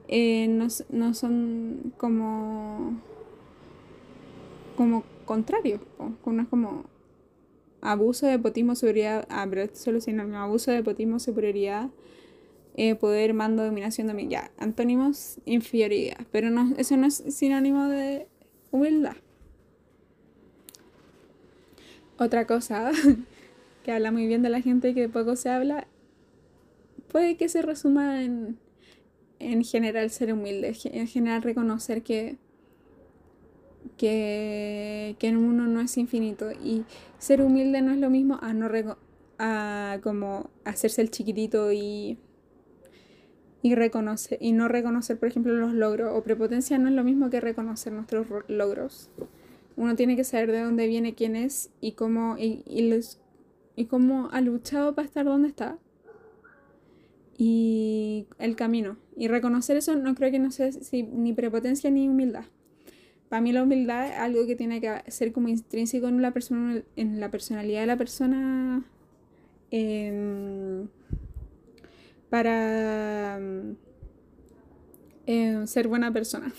Eh, 0.07 0.47
no, 0.49 0.67
no, 0.89 1.15
son 1.15 1.95
como. 1.97 3.01
como 4.77 5.03
contrarios. 5.25 5.81
Como, 6.23 6.41
es 6.43 6.47
como 6.47 6.83
abuso 7.84 8.26
de 8.26 8.39
potismo, 8.39 8.76
superioridad. 8.76 9.28
Ah, 9.30 9.46
pero. 9.50 9.69
Abuso 10.38 10.72
de 10.72 10.84
potismo, 10.84 11.19
superioridad 11.19 11.89
eh, 12.76 12.96
poder, 12.96 13.34
mando, 13.34 13.63
dominación, 13.63 14.08
dominio. 14.08 14.39
Antónimos, 14.58 15.39
inferioridad. 15.46 16.26
Pero 16.32 16.50
no, 16.50 16.74
eso 16.78 16.98
no 16.98 17.06
es 17.06 17.24
sinónimo 17.30 17.88
de 17.88 18.28
humildad. 18.72 19.15
Otra 22.17 22.48
cosa 22.48 22.91
que 23.84 23.91
habla 23.91 24.12
muy 24.12 24.28
bien 24.28 24.41
de 24.41 24.50
la 24.50 24.62
gente 24.62 24.89
y 24.89 24.93
que 24.93 25.10
poco 25.10 25.36
se 25.36 25.50
habla, 25.50 25.88
puede 27.12 27.38
que 27.38 27.50
se 27.50 27.62
resuma 27.62 28.24
en, 28.24 28.58
en 29.39 29.63
general 29.63 30.10
ser 30.10 30.34
humilde, 30.34 30.76
en 30.86 31.08
general 31.08 31.43
reconocer 31.43 32.02
que, 32.02 32.38
que, 33.97 35.15
que 35.19 35.29
uno 35.36 35.67
no 35.67 35.82
es 35.82 35.97
infinito. 35.97 36.51
Y 36.51 36.86
ser 37.17 37.41
humilde 37.41 37.82
no 37.82 37.91
es 37.91 37.97
lo 37.99 38.10
mismo 38.10 38.39
a 38.41 38.53
no 38.53 38.69
a 39.39 39.99
como 40.03 40.49
hacerse 40.63 41.01
el 41.01 41.12
chiquitito 41.12 41.71
y 41.71 42.17
y, 43.63 43.75
reconocer, 43.75 44.38
y 44.41 44.51
no 44.51 44.67
reconocer, 44.67 45.17
por 45.17 45.29
ejemplo, 45.29 45.53
los 45.53 45.73
logros. 45.73 46.12
O 46.15 46.21
prepotencia 46.21 46.77
no 46.77 46.89
es 46.89 46.93
lo 46.93 47.03
mismo 47.03 47.29
que 47.29 47.39
reconocer 47.39 47.93
nuestros 47.93 48.27
logros. 48.49 49.10
Uno 49.77 49.95
tiene 49.95 50.15
que 50.15 50.25
saber 50.25 50.51
de 50.51 50.62
dónde 50.62 50.86
viene, 50.86 51.15
quién 51.15 51.36
es 51.36 51.71
y 51.79 51.93
cómo, 51.93 52.36
y, 52.38 52.89
los, 52.89 53.21
y 53.75 53.86
cómo 53.86 54.29
ha 54.32 54.41
luchado 54.41 54.93
para 54.93 55.08
estar 55.08 55.25
donde 55.25 55.47
está. 55.47 55.79
Y 57.38 58.27
el 58.38 58.56
camino. 58.58 58.97
Y 59.15 59.29
reconocer 59.29 59.77
eso 59.77 59.95
no 59.95 60.13
creo 60.13 60.29
que 60.29 60.39
no 60.39 60.51
sea 60.51 60.69
ni 60.91 61.34
prepotencia 61.34 61.89
ni 61.89 62.10
humildad. 62.10 62.45
Para 63.34 63.41
mí 63.41 63.52
la 63.52 63.63
humildad 63.63 64.10
es 64.10 64.19
algo 64.19 64.46
que 64.46 64.56
tiene 64.56 64.80
que 64.80 64.93
ser 65.08 65.32
como 65.32 65.48
intrínseco 65.48 66.08
en 66.08 66.22
la, 66.22 66.30
persona, 66.30 66.84
en 66.96 67.19
la 67.19 67.32
personalidad 67.32 67.80
de 67.82 67.88
la 67.88 67.98
persona. 67.98 68.84
Em, 69.72 70.88
para 72.30 73.39
eh, 75.26 75.63
ser 75.65 75.88
buena 75.88 76.13
persona. 76.13 76.54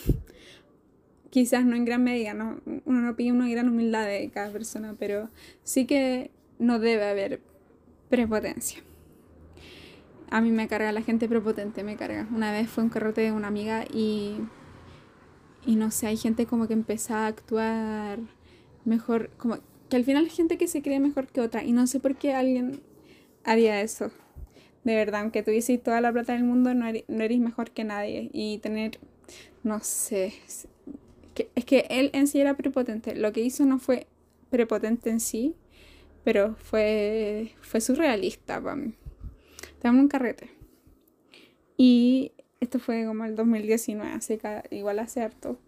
Quizás 1.30 1.64
no 1.64 1.76
en 1.76 1.84
gran 1.84 2.02
medida, 2.02 2.34
¿no? 2.34 2.60
uno 2.84 3.02
no 3.02 3.14
pide 3.14 3.30
una 3.30 3.48
gran 3.48 3.68
humildad 3.68 4.08
de 4.08 4.28
cada 4.30 4.50
persona, 4.50 4.96
pero 4.98 5.30
sí 5.62 5.86
que 5.86 6.32
no 6.58 6.80
debe 6.80 7.04
haber 7.04 7.40
prepotencia. 8.10 8.82
A 10.28 10.40
mí 10.40 10.50
me 10.50 10.66
carga 10.66 10.90
la 10.90 11.02
gente 11.02 11.28
prepotente, 11.28 11.84
me 11.84 11.94
carga. 11.94 12.26
Una 12.34 12.50
vez 12.50 12.68
fue 12.68 12.82
un 12.82 12.90
carrote 12.90 13.20
de 13.20 13.30
una 13.30 13.46
amiga 13.46 13.84
y, 13.94 14.40
y 15.66 15.76
no 15.76 15.90
sé, 15.90 16.06
hay 16.06 16.16
gente 16.16 16.46
como 16.46 16.66
que 16.66 16.74
empezaba 16.74 17.24
a 17.24 17.28
actuar 17.28 18.18
mejor, 18.84 19.30
como 19.38 19.58
que 19.88 19.96
al 19.96 20.04
final 20.04 20.24
hay 20.24 20.30
gente 20.30 20.58
que 20.58 20.68
se 20.68 20.82
cree 20.82 21.00
mejor 21.00 21.26
que 21.26 21.40
otra 21.40 21.64
y 21.64 21.72
no 21.72 21.86
sé 21.86 22.00
por 22.00 22.16
qué 22.16 22.34
alguien 22.34 22.80
haría 23.44 23.80
eso 23.80 24.10
de 24.84 24.94
verdad, 24.94 25.22
aunque 25.22 25.42
tuvieses 25.42 25.82
toda 25.82 26.00
la 26.00 26.12
plata 26.12 26.34
del 26.34 26.44
mundo, 26.44 26.74
no 26.74 26.86
eres, 26.86 27.40
mejor 27.40 27.70
que 27.70 27.84
nadie. 27.84 28.30
Y 28.32 28.58
tener, 28.58 29.00
no 29.62 29.80
sé, 29.80 30.34
es 31.54 31.64
que 31.64 31.86
él 31.88 32.10
en 32.12 32.26
sí 32.26 32.38
era 32.38 32.56
prepotente. 32.56 33.14
Lo 33.16 33.32
que 33.32 33.40
hizo 33.40 33.64
no 33.64 33.78
fue 33.78 34.06
prepotente 34.50 35.08
en 35.08 35.20
sí, 35.20 35.56
pero 36.22 36.54
fue, 36.56 37.52
fue 37.62 37.80
surrealista 37.80 38.62
para 38.62 38.76
mí. 38.76 38.94
Estábamos 39.72 40.02
un 40.02 40.08
carrete. 40.08 40.50
Y 41.78 42.32
esto 42.64 42.78
fue 42.78 43.04
como 43.06 43.24
el 43.24 43.36
2019, 43.36 44.12
así 44.12 44.38
que 44.38 44.62
igual 44.70 44.98
hace 44.98 45.22
harto. 45.22 45.58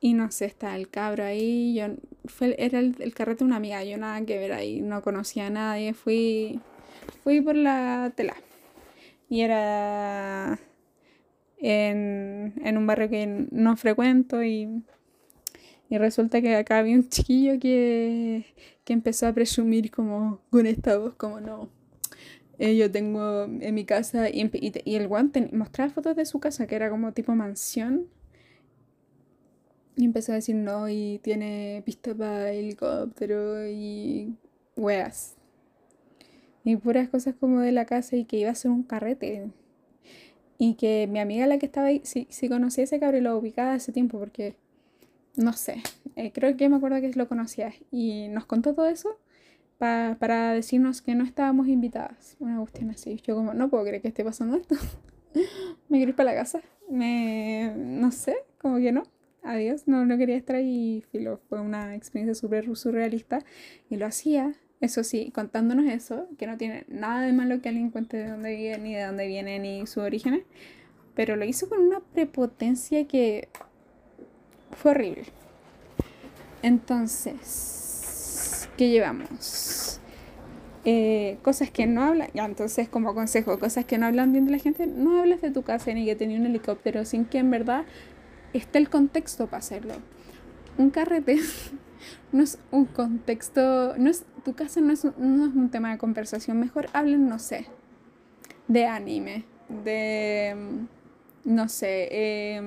Y 0.00 0.14
no 0.14 0.30
sé, 0.30 0.44
está 0.46 0.76
el 0.76 0.88
cabro 0.88 1.24
ahí. 1.24 1.74
Yo, 1.74 1.86
fue, 2.26 2.54
era 2.58 2.78
el, 2.78 2.96
el 2.98 3.14
carrete 3.14 3.38
de 3.38 3.44
una 3.44 3.56
amiga, 3.56 3.82
yo 3.84 3.96
nada 3.96 4.24
que 4.24 4.38
ver 4.38 4.52
ahí, 4.52 4.80
no 4.80 5.02
conocía 5.02 5.46
a 5.46 5.50
nadie. 5.50 5.94
Fui 5.94 6.60
fui 7.22 7.40
por 7.40 7.56
la 7.56 8.12
tela. 8.14 8.36
Y 9.28 9.40
era 9.40 10.58
en, 11.58 12.52
un 12.76 12.86
barrio 12.86 13.08
que 13.08 13.26
no 13.50 13.76
frecuento 13.76 14.42
y, 14.44 14.84
y, 15.88 15.98
resulta 15.98 16.40
que 16.40 16.56
acá 16.56 16.78
había 16.78 16.94
un 16.94 17.08
chiquillo 17.08 17.58
que, 17.58 18.46
que 18.84 18.92
empezó 18.92 19.26
a 19.26 19.32
presumir 19.32 19.90
como 19.90 20.40
con 20.50 20.66
esta 20.66 20.98
voz, 20.98 21.14
como 21.14 21.40
no. 21.40 21.68
Eh, 22.58 22.76
yo 22.76 22.90
tengo 22.90 23.44
en 23.44 23.74
mi 23.74 23.84
casa 23.84 24.30
y, 24.30 24.50
y, 24.52 24.94
el 24.96 25.08
guante 25.08 25.50
mostraba 25.52 25.90
fotos 25.90 26.16
de 26.16 26.24
su 26.24 26.40
casa 26.40 26.66
que 26.66 26.74
era 26.74 26.88
como 26.88 27.12
tipo 27.12 27.34
mansión 27.34 28.06
y 29.96 30.04
empezó 30.06 30.32
a 30.32 30.36
decir 30.36 30.56
no 30.56 30.88
y 30.88 31.20
tiene 31.22 31.82
pista 31.84 32.14
para 32.14 32.52
helicóptero 32.52 33.66
y 33.68 34.36
weas 34.76 35.36
y 36.66 36.76
puras 36.76 37.08
cosas 37.08 37.36
como 37.38 37.60
de 37.60 37.70
la 37.70 37.84
casa 37.84 38.16
y 38.16 38.24
que 38.24 38.38
iba 38.38 38.50
a 38.50 38.54
ser 38.56 38.72
un 38.72 38.82
carrete. 38.82 39.52
Y 40.58 40.74
que 40.74 41.06
mi 41.08 41.20
amiga 41.20 41.46
la 41.46 41.58
que 41.58 41.66
estaba 41.66 41.86
ahí, 41.86 42.00
si, 42.02 42.26
si 42.28 42.48
conocía 42.48 42.82
ese 42.82 42.98
cabrón 42.98 43.22
lo 43.22 43.38
ubicaba 43.38 43.74
hace 43.74 43.92
tiempo 43.92 44.18
porque, 44.18 44.56
no 45.36 45.52
sé, 45.52 45.80
eh, 46.16 46.32
creo 46.32 46.56
que 46.56 46.68
me 46.68 46.76
acuerdo 46.76 47.00
que 47.00 47.12
lo 47.12 47.28
conocía. 47.28 47.72
Y 47.92 48.26
nos 48.30 48.46
contó 48.46 48.74
todo 48.74 48.86
eso. 48.86 49.16
Para 49.78 50.52
decirnos 50.52 51.02
que 51.02 51.14
no 51.14 51.24
estábamos 51.24 51.68
invitadas. 51.68 52.36
Una 52.40 52.58
cuestión 52.58 52.90
así. 52.90 53.20
Yo 53.24 53.34
como, 53.34 53.54
no 53.54 53.68
puedo 53.68 53.84
creer 53.84 54.02
que 54.02 54.08
esté 54.08 54.24
pasando 54.24 54.56
esto. 54.56 54.76
me 55.88 55.98
quiero 55.98 56.10
ir 56.10 56.16
para 56.16 56.32
la 56.32 56.36
casa. 56.36 56.60
Me... 56.88 57.72
no 57.76 58.10
sé, 58.12 58.36
como 58.58 58.78
que 58.78 58.92
no. 58.92 59.02
Adiós, 59.42 59.86
no, 59.86 60.04
no 60.06 60.18
quería 60.18 60.36
estar 60.36 60.56
ahí. 60.56 61.04
Filo, 61.12 61.40
fue 61.48 61.60
una 61.60 61.94
experiencia 61.94 62.34
súper 62.34 62.74
surrealista. 62.76 63.44
Y 63.90 63.96
lo 63.96 64.06
hacía, 64.06 64.54
eso 64.80 65.04
sí, 65.04 65.30
contándonos 65.34 65.86
eso, 65.86 66.28
que 66.38 66.46
no 66.46 66.56
tiene 66.56 66.84
nada 66.88 67.22
de 67.22 67.32
malo 67.32 67.60
que 67.60 67.68
alguien 67.68 67.90
cuente 67.90 68.16
de 68.16 68.30
dónde 68.30 68.56
vive, 68.56 68.78
ni 68.78 68.94
de 68.94 69.04
dónde 69.04 69.26
viene, 69.26 69.58
ni 69.58 69.86
sus 69.86 69.98
orígenes. 69.98 70.42
Pero 71.14 71.36
lo 71.36 71.44
hizo 71.44 71.68
con 71.68 71.80
una 71.80 72.00
prepotencia 72.00 73.06
que 73.06 73.48
fue 74.72 74.90
horrible. 74.92 75.24
Entonces, 76.62 77.85
¿qué 78.76 78.88
llevamos? 78.88 80.00
Eh, 80.84 81.38
cosas 81.42 81.70
que 81.70 81.86
no 81.86 82.02
hablan, 82.02 82.28
ya 82.32 82.44
entonces 82.44 82.88
como 82.88 83.14
consejo, 83.14 83.58
cosas 83.58 83.84
que 83.84 83.98
no 83.98 84.06
hablan 84.06 84.32
bien 84.32 84.46
de 84.46 84.52
la 84.52 84.58
gente, 84.58 84.86
no 84.86 85.18
hables 85.18 85.40
de 85.40 85.50
tu 85.50 85.62
casa 85.62 85.92
ni 85.92 86.04
que 86.04 86.14
tenía 86.14 86.38
un 86.38 86.46
helicóptero 86.46 87.04
sin 87.04 87.24
que 87.24 87.38
en 87.38 87.50
verdad 87.50 87.84
esté 88.52 88.78
el 88.78 88.88
contexto 88.88 89.46
para 89.46 89.58
hacerlo. 89.58 89.94
Un 90.78 90.90
carrete 90.90 91.40
no 92.32 92.42
es 92.42 92.58
un 92.70 92.84
contexto, 92.84 93.96
no 93.98 94.08
es, 94.08 94.24
tu 94.44 94.54
casa 94.54 94.80
no 94.80 94.92
es, 94.92 95.04
no 95.04 95.46
es 95.46 95.54
un 95.54 95.70
tema 95.70 95.90
de 95.90 95.98
conversación, 95.98 96.60
mejor 96.60 96.88
hablen, 96.92 97.28
no 97.28 97.40
sé, 97.40 97.66
de 98.68 98.86
anime, 98.86 99.44
de, 99.84 100.54
no 101.44 101.68
sé, 101.68 102.08
eh, 102.12 102.62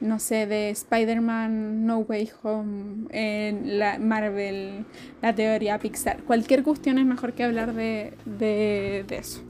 no 0.00 0.18
sé, 0.18 0.46
de 0.46 0.70
Spider-Man 0.70 1.86
No 1.86 1.98
Way 2.00 2.30
Home, 2.42 3.06
en 3.10 3.78
la 3.78 3.98
Marvel, 3.98 4.84
la 5.22 5.34
teoría 5.34 5.78
Pixar. 5.78 6.22
Cualquier 6.24 6.62
cuestión 6.62 6.98
es 6.98 7.06
mejor 7.06 7.32
que 7.32 7.44
hablar 7.44 7.72
de, 7.72 8.14
de, 8.24 9.04
eso, 9.10 9.42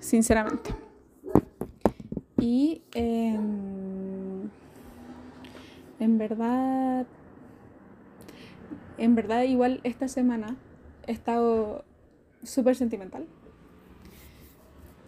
sinceramente. 0.00 0.70
Y 2.40 2.82
em, 2.94 4.50
en 6.00 6.18
verdad, 6.18 7.06
en 8.98 9.14
verdad 9.14 9.42
igual 9.42 9.80
esta 9.84 10.08
semana 10.08 10.56
he 11.06 11.12
estado 11.12 11.84
súper 12.42 12.74
sentimental. 12.74 13.26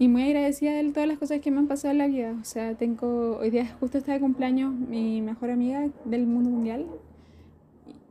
Y 0.04 0.08
muy 0.08 0.22
agradecida 0.24 0.72
de 0.74 0.92
todas 0.92 1.08
las 1.08 1.16
cosas 1.16 1.40
que 1.40 1.50
me 1.50 1.60
han 1.60 1.66
pasado 1.66 1.92
en 1.92 1.96
la 1.96 2.06
vida. 2.06 2.36
O 2.38 2.44
sea, 2.44 2.74
tengo, 2.74 3.38
hoy 3.38 3.48
día 3.48 3.74
justo 3.80 3.96
está 3.96 4.12
de 4.12 4.20
cumpleaños 4.20 4.74
mi 4.74 5.22
mejor 5.22 5.48
amiga 5.50 5.88
del 6.04 6.26
mundo 6.26 6.50
mundial. 6.50 6.84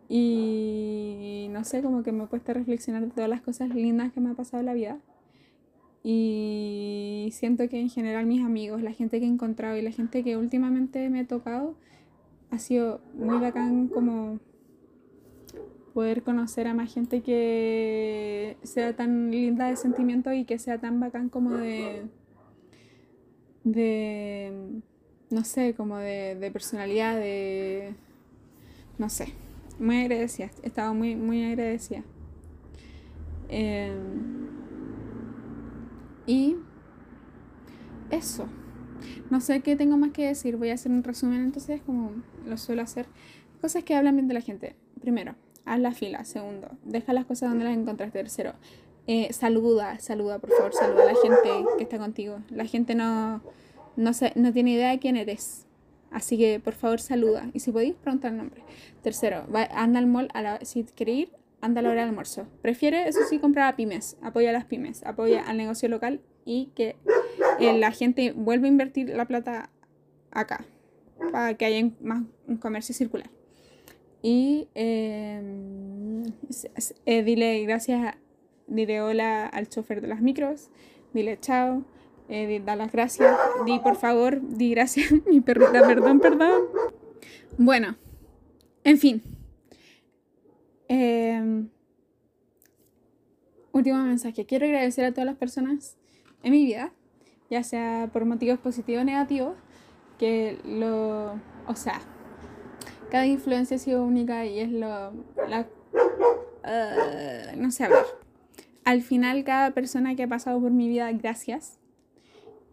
Y 0.10 1.50
no 1.52 1.64
sé, 1.64 1.84
como 1.84 2.02
que 2.02 2.12
me 2.12 2.24
he 2.24 2.28
puesto 2.28 2.50
a 2.50 2.56
reflexionar 2.56 3.04
de 3.04 3.12
todas 3.12 3.30
las 3.30 3.42
cosas 3.42 3.70
lindas 3.70 4.12
que 4.12 4.22
me 4.22 4.32
ha 4.32 4.34
pasado 4.34 4.62
en 4.62 4.66
la 4.66 4.74
vida. 4.74 4.98
Y 6.04 7.30
siento 7.32 7.70
que 7.70 7.80
en 7.80 7.92
general 7.92 8.26
mis 8.26 8.44
amigos, 8.44 8.82
la 8.82 8.94
gente 8.94 9.20
que 9.20 9.28
he 9.28 9.30
encontrado 9.30 9.78
y 9.78 9.84
la 9.84 9.92
gente 9.92 10.24
que 10.24 10.36
últimamente 10.36 11.12
me 11.12 11.20
ha 11.20 11.28
tocado, 11.28 11.76
ha 12.50 12.58
sido 12.58 13.02
muy 13.14 13.38
bacán 13.38 13.88
como 13.88 14.40
poder 15.94 16.24
conocer 16.24 16.68
a 16.68 16.74
más 16.74 16.94
gente 16.94 17.22
que 17.22 18.58
sea 18.64 18.96
tan 18.96 19.32
linda 19.32 19.68
de 19.68 19.76
sentimiento 19.76 20.34
y 20.34 20.46
que 20.46 20.58
sea 20.58 20.80
tan 20.80 21.00
bacán 21.00 21.30
como 21.30 21.52
de, 21.52 22.04
de 23.64 24.82
no 25.30 25.44
sé, 25.44 25.74
como 25.76 25.98
de, 25.98 26.50
personalidad, 26.52 27.16
de, 27.18 27.96
no 28.98 29.10
sé, 29.10 29.34
muy 29.80 30.02
agradecida, 30.02 30.50
he 30.62 30.68
estado 30.68 30.94
muy, 30.94 31.16
muy 31.16 31.44
agradecida. 31.44 32.04
Em, 33.50 34.48
y 36.26 36.56
eso, 38.10 38.48
no 39.30 39.42
sé 39.42 39.62
qué 39.62 39.76
tengo 39.76 39.98
más 39.98 40.12
que 40.12 40.28
decir, 40.28 40.58
voy 40.58 40.70
a 40.70 40.76
hacer 40.76 40.92
un 40.92 41.04
resumen 41.04 41.44
entonces 41.44 41.82
como 41.82 42.12
lo 42.48 42.58
suelo 42.58 42.82
hacer, 42.82 43.08
cosas 43.62 43.84
que 43.84 43.96
hablan 43.96 44.16
bien 44.16 44.28
de 44.28 44.34
la 44.34 44.42
gente. 44.42 44.76
Primero, 45.02 45.36
haz 45.66 45.80
la 45.80 45.92
fila. 45.92 46.24
Segundo, 46.26 46.70
deja 46.84 47.14
las 47.14 47.26
cosas 47.26 47.50
donde 47.50 47.66
las 47.66 47.76
encuentras. 47.76 48.12
Tercero, 48.12 48.54
eh, 49.08 49.32
saluda, 49.34 50.00
saluda, 50.00 50.40
por 50.40 50.52
favor, 50.52 50.74
saluda 50.74 51.04
a 51.04 51.14
la 51.14 51.16
gente 51.22 51.50
que 51.78 51.84
está 51.84 51.98
contigo. 51.98 52.40
La 52.50 52.66
gente 52.66 52.96
no, 52.96 53.42
no, 53.96 54.12
no 54.36 54.54
tiene 54.54 54.72
idea 54.72 54.92
de 54.92 55.00
quién 55.00 55.18
eres. 55.18 55.66
Así 56.12 56.38
que, 56.38 56.60
por 56.60 56.74
favor, 56.74 57.02
saluda. 57.02 57.50
Y 57.54 57.60
si 57.60 57.72
podéis, 57.72 57.96
preguntar 57.96 58.32
el 58.32 58.38
nombre. 58.38 58.64
Tercero, 59.02 59.46
anda 59.72 60.00
al 60.00 60.06
mall, 60.06 60.30
a 60.34 60.42
la, 60.42 60.60
si 60.64 60.84
quieres 60.84 61.16
ir, 61.16 61.32
anda 61.60 61.80
a 61.80 61.84
la 61.84 61.90
hora 61.90 62.02
del 62.02 62.10
almuerzo. 62.10 62.46
Prefiere, 62.62 63.08
eso 63.08 63.22
sí, 63.28 63.40
comprar 63.40 63.74
a 63.74 63.76
pymes. 63.76 64.18
Apoya 64.22 64.52
a 64.52 64.54
las 64.54 64.66
pymes, 64.66 65.04
apoya 65.06 65.44
al 65.44 65.58
negocio 65.58 65.90
local 65.90 66.22
y 66.46 66.68
que 66.76 66.98
eh, 67.60 67.78
la 67.78 67.92
gente 67.92 68.32
vuelva 68.34 68.66
a 68.66 68.70
invertir 68.70 69.10
la 69.10 69.26
plata 69.26 69.70
acá, 70.32 70.66
para 71.32 71.56
que 71.56 71.66
haya 71.66 71.90
más 72.02 72.24
un 72.48 72.58
comercio 72.58 72.94
circular. 72.94 73.30
Y 74.24 74.70
em, 74.74 76.24
eh, 77.06 77.24
dile 77.24 77.62
gracias, 77.64 78.16
dile 78.68 79.02
hola 79.02 79.46
al 79.46 79.68
chofer 79.68 80.00
de 80.00 80.08
las 80.08 80.22
micros, 80.22 80.70
dile 81.14 81.38
chao, 81.42 81.84
eh, 82.30 82.62
da 82.66 82.78
las 82.78 82.94
gracias, 82.94 83.38
di 83.66 83.80
por 83.80 83.98
favor, 83.98 84.40
di 84.42 84.72
gracias, 84.72 85.12
mi 85.28 85.42
perrita, 85.42 85.86
perdón, 85.86 86.22
perdón. 86.22 86.62
Bueno, 87.58 87.98
en 88.86 88.98
fin. 88.98 89.22
Em, 90.88 91.68
último 93.74 93.98
mensaje. 94.04 94.46
Quiero 94.46 94.66
agradecer 94.66 95.04
a 95.04 95.12
todas 95.12 95.26
las 95.26 95.36
personas 95.36 95.98
en 96.44 96.52
mi 96.54 96.64
vida, 96.64 96.94
ya 97.50 97.62
sea 97.62 98.10
por 98.14 98.24
motivos 98.24 98.58
positivos 98.60 99.02
o 99.02 99.06
negativos, 99.06 99.58
que 100.18 100.60
lo, 100.64 101.34
o 101.68 101.76
sea, 101.76 102.00
cada 103.14 103.28
influencia 103.28 103.76
ha 103.76 103.80
sido 103.80 104.04
única 104.04 104.44
y 104.48 104.60
es 104.60 104.72
lo... 104.72 104.88
La, 105.48 105.68
uh, 106.64 107.56
no 107.56 107.70
sé 107.70 107.84
hablar. 107.84 108.06
Al 108.86 109.04
final, 109.04 109.44
cada 109.44 109.70
persona 109.70 110.16
que 110.16 110.24
ha 110.24 110.28
pasado 110.28 110.60
por 110.60 110.72
mi 110.72 110.88
vida, 110.88 111.12
gracias. 111.12 111.78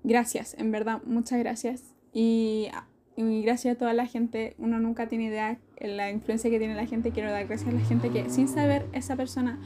Gracias, 0.02 0.54
en 0.54 0.70
verdad, 0.70 1.02
muchas 1.04 1.40
gracias. 1.40 1.94
Y, 2.14 2.70
y 3.16 3.42
gracias 3.42 3.76
a 3.76 3.78
toda 3.78 3.92
la 3.92 4.06
gente. 4.06 4.54
Uno 4.56 4.80
nunca 4.80 5.08
tiene 5.08 5.24
idea 5.26 5.58
de 5.78 5.88
la 5.88 6.10
influencia 6.10 6.48
que 6.48 6.58
tiene 6.58 6.74
la 6.74 6.86
gente. 6.86 7.10
Quiero 7.10 7.30
dar 7.30 7.46
gracias 7.46 7.68
a 7.68 7.76
la 7.76 7.84
gente 7.84 8.08
que, 8.08 8.30
sin 8.30 8.48
saber 8.48 8.86
esa 8.94 9.16
persona, 9.16 9.58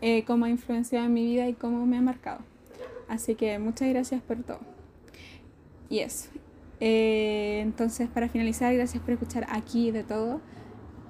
eh, 0.00 0.24
cómo 0.24 0.46
ha 0.46 0.50
influenciado 0.50 1.06
en 1.06 1.14
mi 1.14 1.24
vida 1.24 1.46
y 1.46 1.52
cómo 1.52 1.86
me 1.86 1.98
ha 1.98 2.02
marcado. 2.02 2.40
Así 3.06 3.36
que 3.36 3.60
muchas 3.60 3.88
gracias 3.90 4.22
por 4.22 4.42
todo. 4.42 4.58
Y 5.88 6.00
eso. 6.00 6.30
Eh, 6.84 7.60
entonces, 7.60 8.08
para 8.08 8.28
finalizar, 8.28 8.74
gracias 8.74 9.00
por 9.04 9.12
escuchar 9.12 9.46
aquí 9.48 9.92
de 9.92 10.02
todo. 10.02 10.40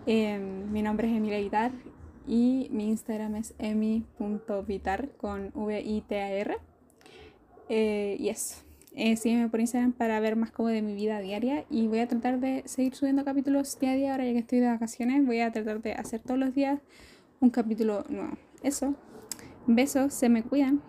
Em, 0.05 0.71
mi 0.71 0.83
nombre 0.83 1.09
es 1.09 1.17
Emilia 1.17 1.39
Vitar 1.39 1.73
y 2.27 2.69
mi 2.71 2.91
Instagram 2.91 3.37
es 3.37 3.55
emi.vitar 3.59 5.09
con 5.17 5.51
V-I-T-A-R. 5.55 6.59
Eh, 7.71 8.17
y 8.21 8.29
eso. 8.29 8.63
Eh, 8.95 9.17
sígueme 9.17 9.49
por 9.49 9.61
Instagram 9.61 9.93
para 9.93 10.21
ver 10.21 10.37
más 10.37 10.51
como 10.51 10.69
de 10.69 10.83
mi 10.83 10.95
vida 10.95 11.21
diaria 11.21 11.65
y 11.71 11.89
voy 11.89 12.01
a 12.01 12.07
tratar 12.07 12.39
de 12.39 12.63
seguir 12.67 12.95
subiendo 12.95 13.25
capítulos 13.25 13.79
día 13.81 13.93
a 13.93 13.95
día 13.95 14.13
ahora 14.13 14.27
ya 14.27 14.33
que 14.33 14.41
estoy 14.41 14.59
de 14.59 14.67
vacaciones. 14.67 15.25
Voy 15.25 15.41
a 15.41 15.53
tratar 15.53 15.81
de 15.81 15.95
hacer 15.95 16.21
todos 16.21 16.39
los 16.39 16.55
días 16.55 16.81
un 17.41 17.49
capítulo 17.49 18.05
nuevo. 18.11 18.37
Eso. 18.63 18.95
Besos, 19.67 20.13
se 20.13 20.29
me 20.29 20.43
cuidan. 20.43 20.83